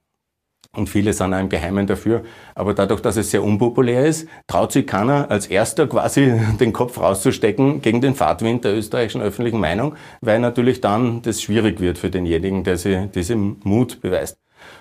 Und 0.75 0.89
viele 0.89 1.13
sind 1.13 1.33
auch 1.33 1.39
im 1.39 1.49
Geheimen 1.49 1.85
dafür. 1.85 2.23
Aber 2.55 2.73
dadurch, 2.73 2.99
dass 2.99 3.15
es 3.15 3.29
sehr 3.29 3.43
unpopulär 3.43 4.07
ist, 4.07 4.27
traut 4.47 4.71
sich 4.71 4.87
keiner 4.87 5.29
als 5.29 5.45
erster 5.45 5.85
quasi 5.85 6.33
den 6.59 6.73
Kopf 6.73 6.99
rauszustecken 6.99 7.81
gegen 7.81 8.01
den 8.01 8.15
Fahrtwind 8.15 8.65
der 8.65 8.75
österreichischen 8.75 9.21
öffentlichen 9.21 9.59
Meinung, 9.59 9.95
weil 10.21 10.39
natürlich 10.39 10.81
dann 10.81 11.21
das 11.21 11.43
schwierig 11.43 11.79
wird 11.79 11.99
für 11.99 12.09
denjenigen, 12.09 12.63
der 12.63 12.77
sich 12.77 12.97
diesem 13.11 13.57
Mut 13.63 14.01
beweist. 14.01 14.37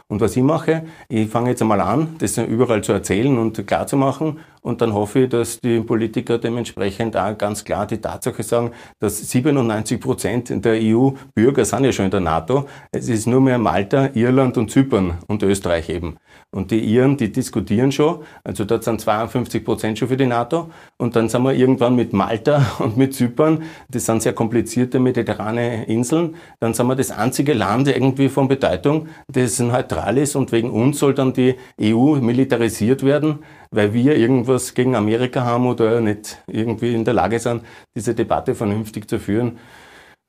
Und 0.08 0.20
was 0.20 0.36
ich 0.36 0.42
mache, 0.42 0.84
ich 1.08 1.28
fange 1.28 1.50
jetzt 1.50 1.62
einmal 1.62 1.80
an, 1.80 2.16
das 2.18 2.36
überall 2.38 2.82
zu 2.82 2.92
erzählen 2.92 3.38
und 3.38 3.66
klar 3.66 3.86
zu 3.86 3.96
machen. 3.96 4.40
Und 4.60 4.80
dann 4.80 4.92
hoffe 4.92 5.20
ich, 5.20 5.28
dass 5.28 5.60
die 5.60 5.80
Politiker 5.80 6.38
dementsprechend 6.38 7.16
auch 7.16 7.36
ganz 7.36 7.64
klar 7.64 7.86
die 7.86 7.98
Tatsache 7.98 8.42
sagen, 8.42 8.72
dass 9.00 9.18
97 9.30 10.00
Prozent 10.00 10.64
der 10.64 10.78
EU-Bürger 10.80 11.64
sind 11.64 11.84
ja 11.84 11.92
schon 11.92 12.04
in 12.04 12.10
der 12.10 12.20
NATO. 12.20 12.66
Es 12.92 13.08
ist 13.08 13.26
nur 13.26 13.40
mehr 13.40 13.58
Malta, 13.58 14.10
Irland 14.14 14.58
und 14.58 14.70
Zypern 14.70 15.18
und 15.26 15.42
Österreich 15.42 15.88
eben. 15.88 16.16
Und 16.54 16.70
die 16.70 16.80
Iren, 16.80 17.16
die 17.16 17.32
diskutieren 17.32 17.92
schon. 17.92 18.18
Also 18.44 18.66
dort 18.66 18.84
sind 18.84 19.00
52 19.00 19.64
Prozent 19.64 19.98
schon 19.98 20.08
für 20.08 20.18
die 20.18 20.26
NATO. 20.26 20.70
Und 20.98 21.16
dann 21.16 21.30
sind 21.30 21.42
wir 21.44 21.54
irgendwann 21.54 21.96
mit 21.96 22.12
Malta 22.12 22.72
und 22.78 22.98
mit 22.98 23.14
Zypern. 23.14 23.62
Das 23.88 24.04
sind 24.04 24.20
sehr 24.20 24.34
komplizierte 24.34 25.00
mediterrane 25.00 25.86
Inseln. 25.86 26.34
Dann 26.60 26.74
sind 26.74 26.86
wir 26.88 26.94
das 26.94 27.10
einzige 27.10 27.54
Land 27.54 27.88
irgendwie 27.88 28.28
von 28.28 28.48
Bedeutung, 28.48 29.08
das 29.28 29.60
neutral 29.60 30.18
ist. 30.18 30.36
Und 30.36 30.52
wegen 30.52 30.70
uns 30.70 30.98
soll 30.98 31.14
dann 31.14 31.32
die 31.32 31.54
EU 31.80 32.16
militarisiert 32.16 33.02
werden, 33.02 33.38
weil 33.70 33.94
wir 33.94 34.16
irgendwas 34.16 34.74
gegen 34.74 34.94
Amerika 34.94 35.44
haben 35.44 35.66
oder 35.66 36.02
nicht 36.02 36.36
irgendwie 36.46 36.94
in 36.94 37.06
der 37.06 37.14
Lage 37.14 37.38
sind, 37.38 37.62
diese 37.94 38.14
Debatte 38.14 38.54
vernünftig 38.54 39.08
zu 39.08 39.18
führen. 39.18 39.58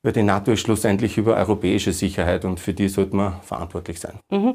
Weil 0.05 0.11
die 0.11 0.21
NATO 0.21 0.51
ist 0.51 0.59
schlussendlich 0.59 1.17
über 1.17 1.37
europäische 1.37 1.93
Sicherheit 1.93 2.43
und 2.43 2.59
für 2.59 2.73
die 2.73 2.89
sollte 2.89 3.15
man 3.15 3.35
verantwortlich 3.41 4.01
sein. 4.01 4.19
Mhm. 4.29 4.53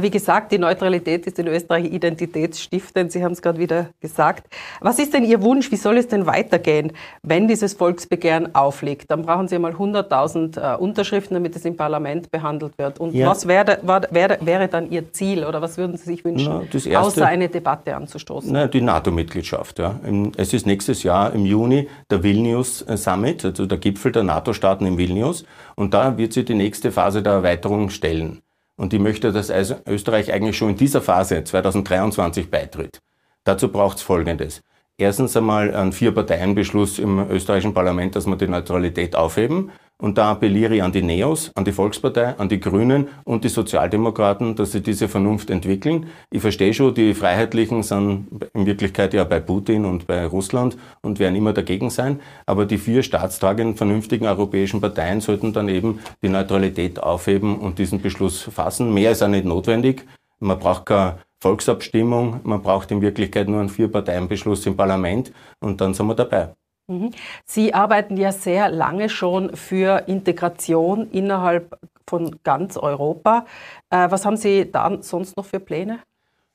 Wie 0.00 0.10
gesagt, 0.10 0.52
die 0.52 0.58
Neutralität 0.58 1.26
ist 1.26 1.36
in 1.40 1.48
Österreich 1.48 1.86
identitätsstiftend. 1.86 3.10
Sie 3.10 3.24
haben 3.24 3.32
es 3.32 3.42
gerade 3.42 3.58
wieder 3.58 3.88
gesagt. 4.00 4.46
Was 4.80 5.00
ist 5.00 5.12
denn 5.12 5.24
Ihr 5.24 5.42
Wunsch? 5.42 5.72
Wie 5.72 5.76
soll 5.76 5.98
es 5.98 6.06
denn 6.06 6.26
weitergehen, 6.26 6.92
wenn 7.24 7.48
dieses 7.48 7.74
Volksbegehren 7.74 8.54
aufliegt? 8.54 9.10
Dann 9.10 9.22
brauchen 9.22 9.48
Sie 9.48 9.58
mal 9.58 9.72
100.000 9.72 10.74
äh, 10.74 10.76
Unterschriften, 10.76 11.34
damit 11.34 11.56
es 11.56 11.64
im 11.64 11.76
Parlament 11.76 12.30
behandelt 12.30 12.78
wird. 12.78 13.00
Und 13.00 13.14
ja. 13.14 13.26
was 13.28 13.48
wäre, 13.48 13.80
wäre, 14.12 14.38
wäre, 14.42 14.68
dann 14.68 14.92
Ihr 14.92 15.12
Ziel 15.12 15.44
oder 15.44 15.60
was 15.60 15.76
würden 15.76 15.96
Sie 15.96 16.04
sich 16.04 16.24
wünschen, 16.24 16.52
Na, 16.54 16.72
erste, 16.72 17.00
außer 17.00 17.26
eine 17.26 17.48
Debatte 17.48 17.96
anzustoßen? 17.96 18.52
Na, 18.52 18.68
die 18.68 18.80
NATO-Mitgliedschaft. 18.80 19.80
Ja. 19.80 19.98
Es 20.36 20.52
ist 20.52 20.66
nächstes 20.66 21.02
Jahr 21.02 21.32
im 21.32 21.46
Juni 21.46 21.88
der 22.10 22.22
Vilnius 22.22 22.78
Summit, 22.78 23.44
also 23.44 23.66
der 23.66 23.78
Gipfel 23.78 24.12
der 24.12 24.22
NATO-Staaten 24.22 24.83
Staaten 24.84 24.86
in 24.86 24.98
Vilnius. 24.98 25.44
Und 25.76 25.94
da 25.94 26.16
wird 26.16 26.32
sie 26.32 26.44
die 26.44 26.54
nächste 26.54 26.92
Phase 26.92 27.22
der 27.22 27.32
Erweiterung 27.32 27.90
stellen. 27.90 28.42
Und 28.76 28.92
ich 28.92 29.00
möchte, 29.00 29.32
dass 29.32 29.50
also 29.50 29.76
Österreich 29.86 30.32
eigentlich 30.32 30.56
schon 30.56 30.70
in 30.70 30.76
dieser 30.76 31.00
Phase 31.00 31.44
2023 31.44 32.50
beitritt. 32.50 33.00
Dazu 33.44 33.68
braucht 33.68 33.98
es 33.98 34.02
Folgendes. 34.02 34.62
Erstens 34.96 35.36
einmal 35.36 35.74
einen 35.74 35.90
Vier-Parteien-Beschluss 35.90 37.00
im 37.00 37.18
österreichischen 37.28 37.74
Parlament, 37.74 38.14
dass 38.14 38.26
wir 38.26 38.36
die 38.36 38.46
Neutralität 38.46 39.16
aufheben. 39.16 39.72
Und 40.00 40.18
da 40.18 40.32
appelliere 40.32 40.76
ich 40.76 40.82
an 40.84 40.92
die 40.92 41.02
NEOS, 41.02 41.50
an 41.56 41.64
die 41.64 41.72
Volkspartei, 41.72 42.34
an 42.38 42.48
die 42.48 42.60
Grünen 42.60 43.08
und 43.24 43.42
die 43.42 43.48
Sozialdemokraten, 43.48 44.54
dass 44.54 44.70
sie 44.70 44.82
diese 44.82 45.08
Vernunft 45.08 45.50
entwickeln. 45.50 46.06
Ich 46.30 46.42
verstehe 46.42 46.72
schon, 46.74 46.94
die 46.94 47.14
Freiheitlichen 47.14 47.82
sind 47.82 48.28
in 48.54 48.66
Wirklichkeit 48.66 49.14
ja 49.14 49.24
bei 49.24 49.40
Putin 49.40 49.84
und 49.84 50.06
bei 50.06 50.26
Russland 50.26 50.76
und 51.02 51.18
werden 51.18 51.34
immer 51.34 51.52
dagegen 51.52 51.90
sein. 51.90 52.20
Aber 52.46 52.64
die 52.64 52.78
vier 52.78 53.02
staatstragenden, 53.02 53.76
vernünftigen 53.76 54.26
europäischen 54.26 54.80
Parteien 54.80 55.20
sollten 55.20 55.52
dann 55.52 55.68
eben 55.68 55.98
die 56.22 56.28
Neutralität 56.28 57.02
aufheben 57.02 57.58
und 57.58 57.80
diesen 57.80 58.00
Beschluss 58.00 58.42
fassen. 58.42 58.94
Mehr 58.94 59.10
ist 59.10 59.22
auch 59.22 59.28
nicht 59.28 59.44
notwendig. 59.44 60.04
Man 60.38 60.58
braucht 60.58 60.86
keine 60.86 61.18
Volksabstimmung, 61.44 62.40
man 62.42 62.62
braucht 62.62 62.90
in 62.90 63.02
Wirklichkeit 63.02 63.48
nur 63.48 63.60
einen 63.60 63.68
Vier-Parteien-Beschluss 63.68 64.64
im 64.64 64.78
Parlament 64.78 65.30
und 65.60 65.78
dann 65.78 65.92
sind 65.92 66.06
wir 66.06 66.14
dabei. 66.14 66.54
Mhm. 66.90 67.10
Sie 67.44 67.74
arbeiten 67.74 68.16
ja 68.16 68.32
sehr 68.32 68.70
lange 68.70 69.10
schon 69.10 69.54
für 69.54 70.04
Integration 70.06 71.10
innerhalb 71.10 71.78
von 72.08 72.38
ganz 72.44 72.78
Europa. 72.78 73.44
Äh, 73.90 74.10
was 74.10 74.24
haben 74.24 74.38
Sie 74.38 74.70
da 74.70 74.96
sonst 75.02 75.36
noch 75.36 75.44
für 75.44 75.60
Pläne? 75.60 76.00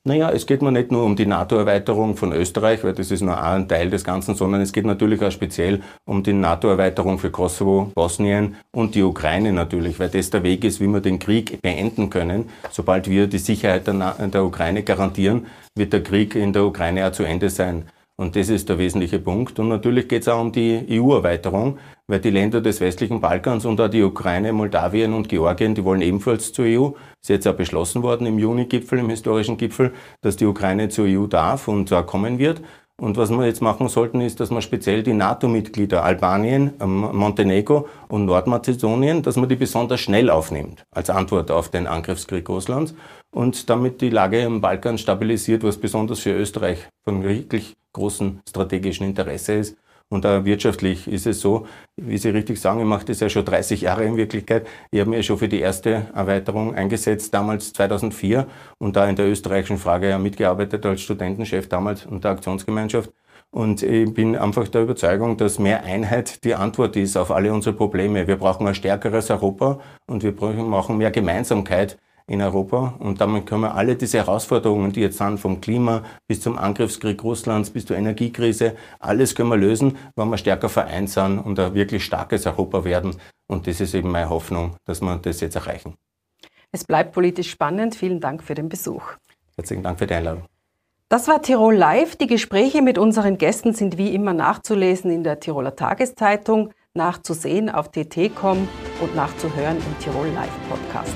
Naja, 0.08 0.32
es 0.32 0.46
geht 0.46 0.62
mir 0.62 0.72
nicht 0.72 0.94
nur 0.94 1.04
um 1.04 1.18
die 1.18 1.26
NATO-Erweiterung 1.26 2.16
von 2.16 2.32
Österreich, 2.32 2.86
weil 2.86 2.94
das 2.94 3.12
ist 3.12 3.20
nur 3.22 3.38
ein 3.44 3.68
Teil 3.68 3.90
des 3.90 4.06
Ganzen, 4.06 4.34
sondern 4.34 4.62
es 4.62 4.72
geht 4.72 4.86
natürlich 4.86 5.22
auch 5.22 5.32
speziell 5.32 5.82
um 6.06 6.24
die 6.24 6.32
NATO-Erweiterung 6.32 7.20
für 7.20 7.32
Kosovo, 7.32 7.92
Bosnien 7.94 8.56
und 8.72 8.96
die 8.96 9.04
Ukraine 9.04 9.52
natürlich, 9.52 10.00
weil 10.00 10.08
das 10.08 10.30
der 10.30 10.44
Weg 10.44 10.64
ist, 10.64 10.80
wie 10.80 10.88
wir 10.88 11.02
den 11.02 11.20
Krieg 11.20 11.62
beenden 11.62 12.10
können. 12.10 12.50
Sobald 12.72 13.10
wir 13.10 13.28
die 13.28 13.40
Sicherheit 13.40 13.88
der, 13.88 14.16
der 14.30 14.46
Ukraine 14.46 14.84
garantieren, 14.84 15.48
wird 15.76 15.92
der 15.92 16.02
Krieg 16.02 16.34
in 16.34 16.54
der 16.54 16.64
Ukraine 16.64 17.06
auch 17.06 17.12
zu 17.12 17.24
Ende 17.24 17.50
sein. 17.50 17.90
Und 18.20 18.36
das 18.36 18.50
ist 18.50 18.68
der 18.68 18.78
wesentliche 18.78 19.18
Punkt. 19.18 19.60
Und 19.60 19.70
natürlich 19.70 20.10
geht 20.10 20.24
es 20.24 20.28
auch 20.28 20.42
um 20.42 20.52
die 20.52 20.86
EU-Erweiterung, 20.90 21.78
weil 22.06 22.20
die 22.20 22.32
Länder 22.32 22.60
des 22.60 22.82
westlichen 22.82 23.22
Balkans 23.22 23.64
und 23.64 23.80
auch 23.80 23.88
die 23.88 24.04
Ukraine, 24.04 24.52
Moldawien 24.52 25.14
und 25.14 25.30
Georgien, 25.30 25.74
die 25.74 25.86
wollen 25.86 26.02
ebenfalls 26.02 26.52
zur 26.52 26.66
EU. 26.66 26.90
Ist 27.22 27.30
jetzt 27.30 27.48
auch 27.48 27.54
beschlossen 27.54 28.04
worden 28.04 28.28
im 28.28 28.38
Juni-Gipfel, 28.38 29.00
im 29.00 29.10
historischen 29.10 29.56
Gipfel, 29.56 29.94
dass 30.20 30.36
die 30.36 30.46
Ukraine 30.46 30.90
zur 30.90 31.06
EU 31.06 31.28
darf 31.28 31.70
und 31.70 31.88
zwar 31.88 32.06
kommen 32.06 32.40
wird. 32.40 32.62
Und 33.00 33.16
was 33.16 33.30
wir 33.30 33.46
jetzt 33.46 33.62
machen 33.62 33.88
sollten, 33.88 34.20
ist, 34.20 34.42
dass 34.42 34.52
wir 34.52 34.62
speziell 34.62 35.02
die 35.02 35.14
NATO-Mitglieder 35.14 36.04
Albanien, 36.04 36.74
ähm, 36.82 37.08
Montenegro 37.14 37.88
und 38.10 38.26
Nordmazedonien, 38.26 39.24
dass 39.24 39.38
man 39.38 39.48
die 39.48 39.56
besonders 39.56 40.02
schnell 40.02 40.30
aufnimmt, 40.30 40.84
als 40.92 41.10
Antwort 41.10 41.52
auf 41.52 41.70
den 41.70 41.88
Angriffskrieg 41.88 42.50
Russlands 42.50 42.94
und 43.32 43.70
damit 43.70 44.02
die 44.02 44.10
Lage 44.10 44.42
im 44.42 44.60
Balkan 44.60 44.98
stabilisiert, 44.98 45.64
was 45.64 45.78
besonders 45.78 46.20
für 46.20 46.34
Österreich 46.34 46.90
von 47.06 47.24
wirklich 47.24 47.78
großen 47.94 48.42
strategischen 48.48 49.08
Interesse 49.08 49.54
ist. 49.54 49.78
Und 50.12 50.26
auch 50.26 50.44
wirtschaftlich 50.44 51.08
ist 51.08 51.28
es 51.28 51.40
so, 51.40 51.68
wie 51.96 52.18
Sie 52.18 52.30
richtig 52.30 52.60
sagen, 52.60 52.80
ich 52.80 52.86
mache 52.86 53.06
das 53.06 53.20
ja 53.20 53.30
schon 53.30 53.46
30 53.46 53.82
Jahre 53.82 54.06
in 54.06 54.18
Wirklichkeit. 54.18 54.66
Ich 54.90 55.00
habe 55.00 55.12
mich 55.12 55.18
ja 55.18 55.24
schon 55.24 55.38
für 55.38 55.48
die 55.48 55.60
erste 55.60 56.08
Erweiterung 56.16 56.74
eingesetzt, 56.74 57.32
damals 57.32 57.74
2004, 57.74 58.48
und 58.80 58.96
da 58.96 59.08
in 59.08 59.16
der 59.16 59.28
österreichischen 59.28 59.78
Frage 59.78 60.10
ja 60.10 60.18
mitgearbeitet 60.18 60.84
als 60.86 61.02
Studentenchef 61.02 61.70
damals 61.70 62.08
und 62.08 62.24
der 62.24 62.32
Aktionsgemeinschaft. 62.32 63.12
Und 63.52 63.84
ich 63.84 64.12
bin 64.14 64.36
einfach 64.36 64.68
der 64.68 64.84
Überzeugung, 64.84 65.38
dass 65.38 65.60
mehr 65.60 65.84
Einheit 65.84 66.44
die 66.44 66.56
Antwort 66.56 66.96
ist 66.96 67.16
auf 67.16 67.32
alle 67.32 67.54
unsere 67.54 67.76
Probleme. 67.76 68.28
Wir 68.28 68.38
brauchen 68.38 68.68
ein 68.68 68.76
stärkeres 68.76 69.30
Europa 69.30 69.80
und 70.08 70.24
wir 70.24 70.36
brauchen 70.36 70.98
mehr 70.98 71.12
Gemeinsamkeit 71.12 71.98
in 72.30 72.42
Europa. 72.42 72.96
Und 73.00 73.20
damit 73.20 73.46
können 73.46 73.62
wir 73.62 73.76
alle 73.76 73.96
diese 73.96 74.20
Herausforderungen, 74.20 74.92
die 74.92 75.02
jetzt 75.02 75.18
sind, 75.18 75.40
vom 75.40 75.60
Klima 75.60 76.04
bis 76.28 76.42
zum 76.42 76.58
Angriffskrieg 76.58 77.24
Russlands, 77.24 77.72
bis 77.72 77.86
zur 77.86 77.98
Energiekrise, 77.98 78.76
alles 79.00 79.36
können 79.36 79.50
wir 79.50 79.58
lösen, 79.58 79.98
wenn 80.16 80.30
wir 80.30 80.38
stärker 80.38 80.70
vereint 80.70 81.10
sind 81.10 81.40
und 81.40 81.60
ein 81.60 81.74
wirklich 81.74 82.06
starkes 82.06 82.46
Europa 82.46 82.86
werden. 82.86 83.16
Und 83.48 83.68
das 83.68 83.82
ist 83.82 83.94
eben 83.96 84.12
meine 84.12 84.30
Hoffnung, 84.30 84.76
dass 84.86 85.02
wir 85.02 85.18
das 85.18 85.42
jetzt 85.42 85.56
erreichen. 85.56 85.96
Es 86.72 86.84
bleibt 86.84 87.14
politisch 87.14 87.50
spannend. 87.50 87.96
Vielen 87.96 88.20
Dank 88.20 88.44
für 88.44 88.54
den 88.54 88.70
Besuch. 88.70 89.04
Herzlichen 89.56 89.84
Dank 89.84 89.98
für 89.98 90.08
die 90.08 90.14
Einladung. 90.14 90.44
Das 91.10 91.28
war 91.28 91.42
Tirol 91.42 91.74
Live. 91.76 92.16
Die 92.16 92.28
Gespräche 92.28 92.84
mit 92.84 93.00
unseren 93.00 93.40
Gästen 93.40 93.74
sind 93.74 93.98
wie 93.98 94.14
immer 94.14 94.34
nachzulesen 94.34 95.10
in 95.10 95.24
der 95.24 95.40
Tiroler 95.40 95.76
Tageszeitung, 95.76 96.72
nachzusehen 96.94 97.72
auf 97.72 97.90
tt.com 97.90 98.68
und 99.02 99.16
nachzuhören 99.16 99.78
im 99.78 100.00
Tirol 100.00 100.28
Live 100.28 100.54
Podcast. 100.70 101.16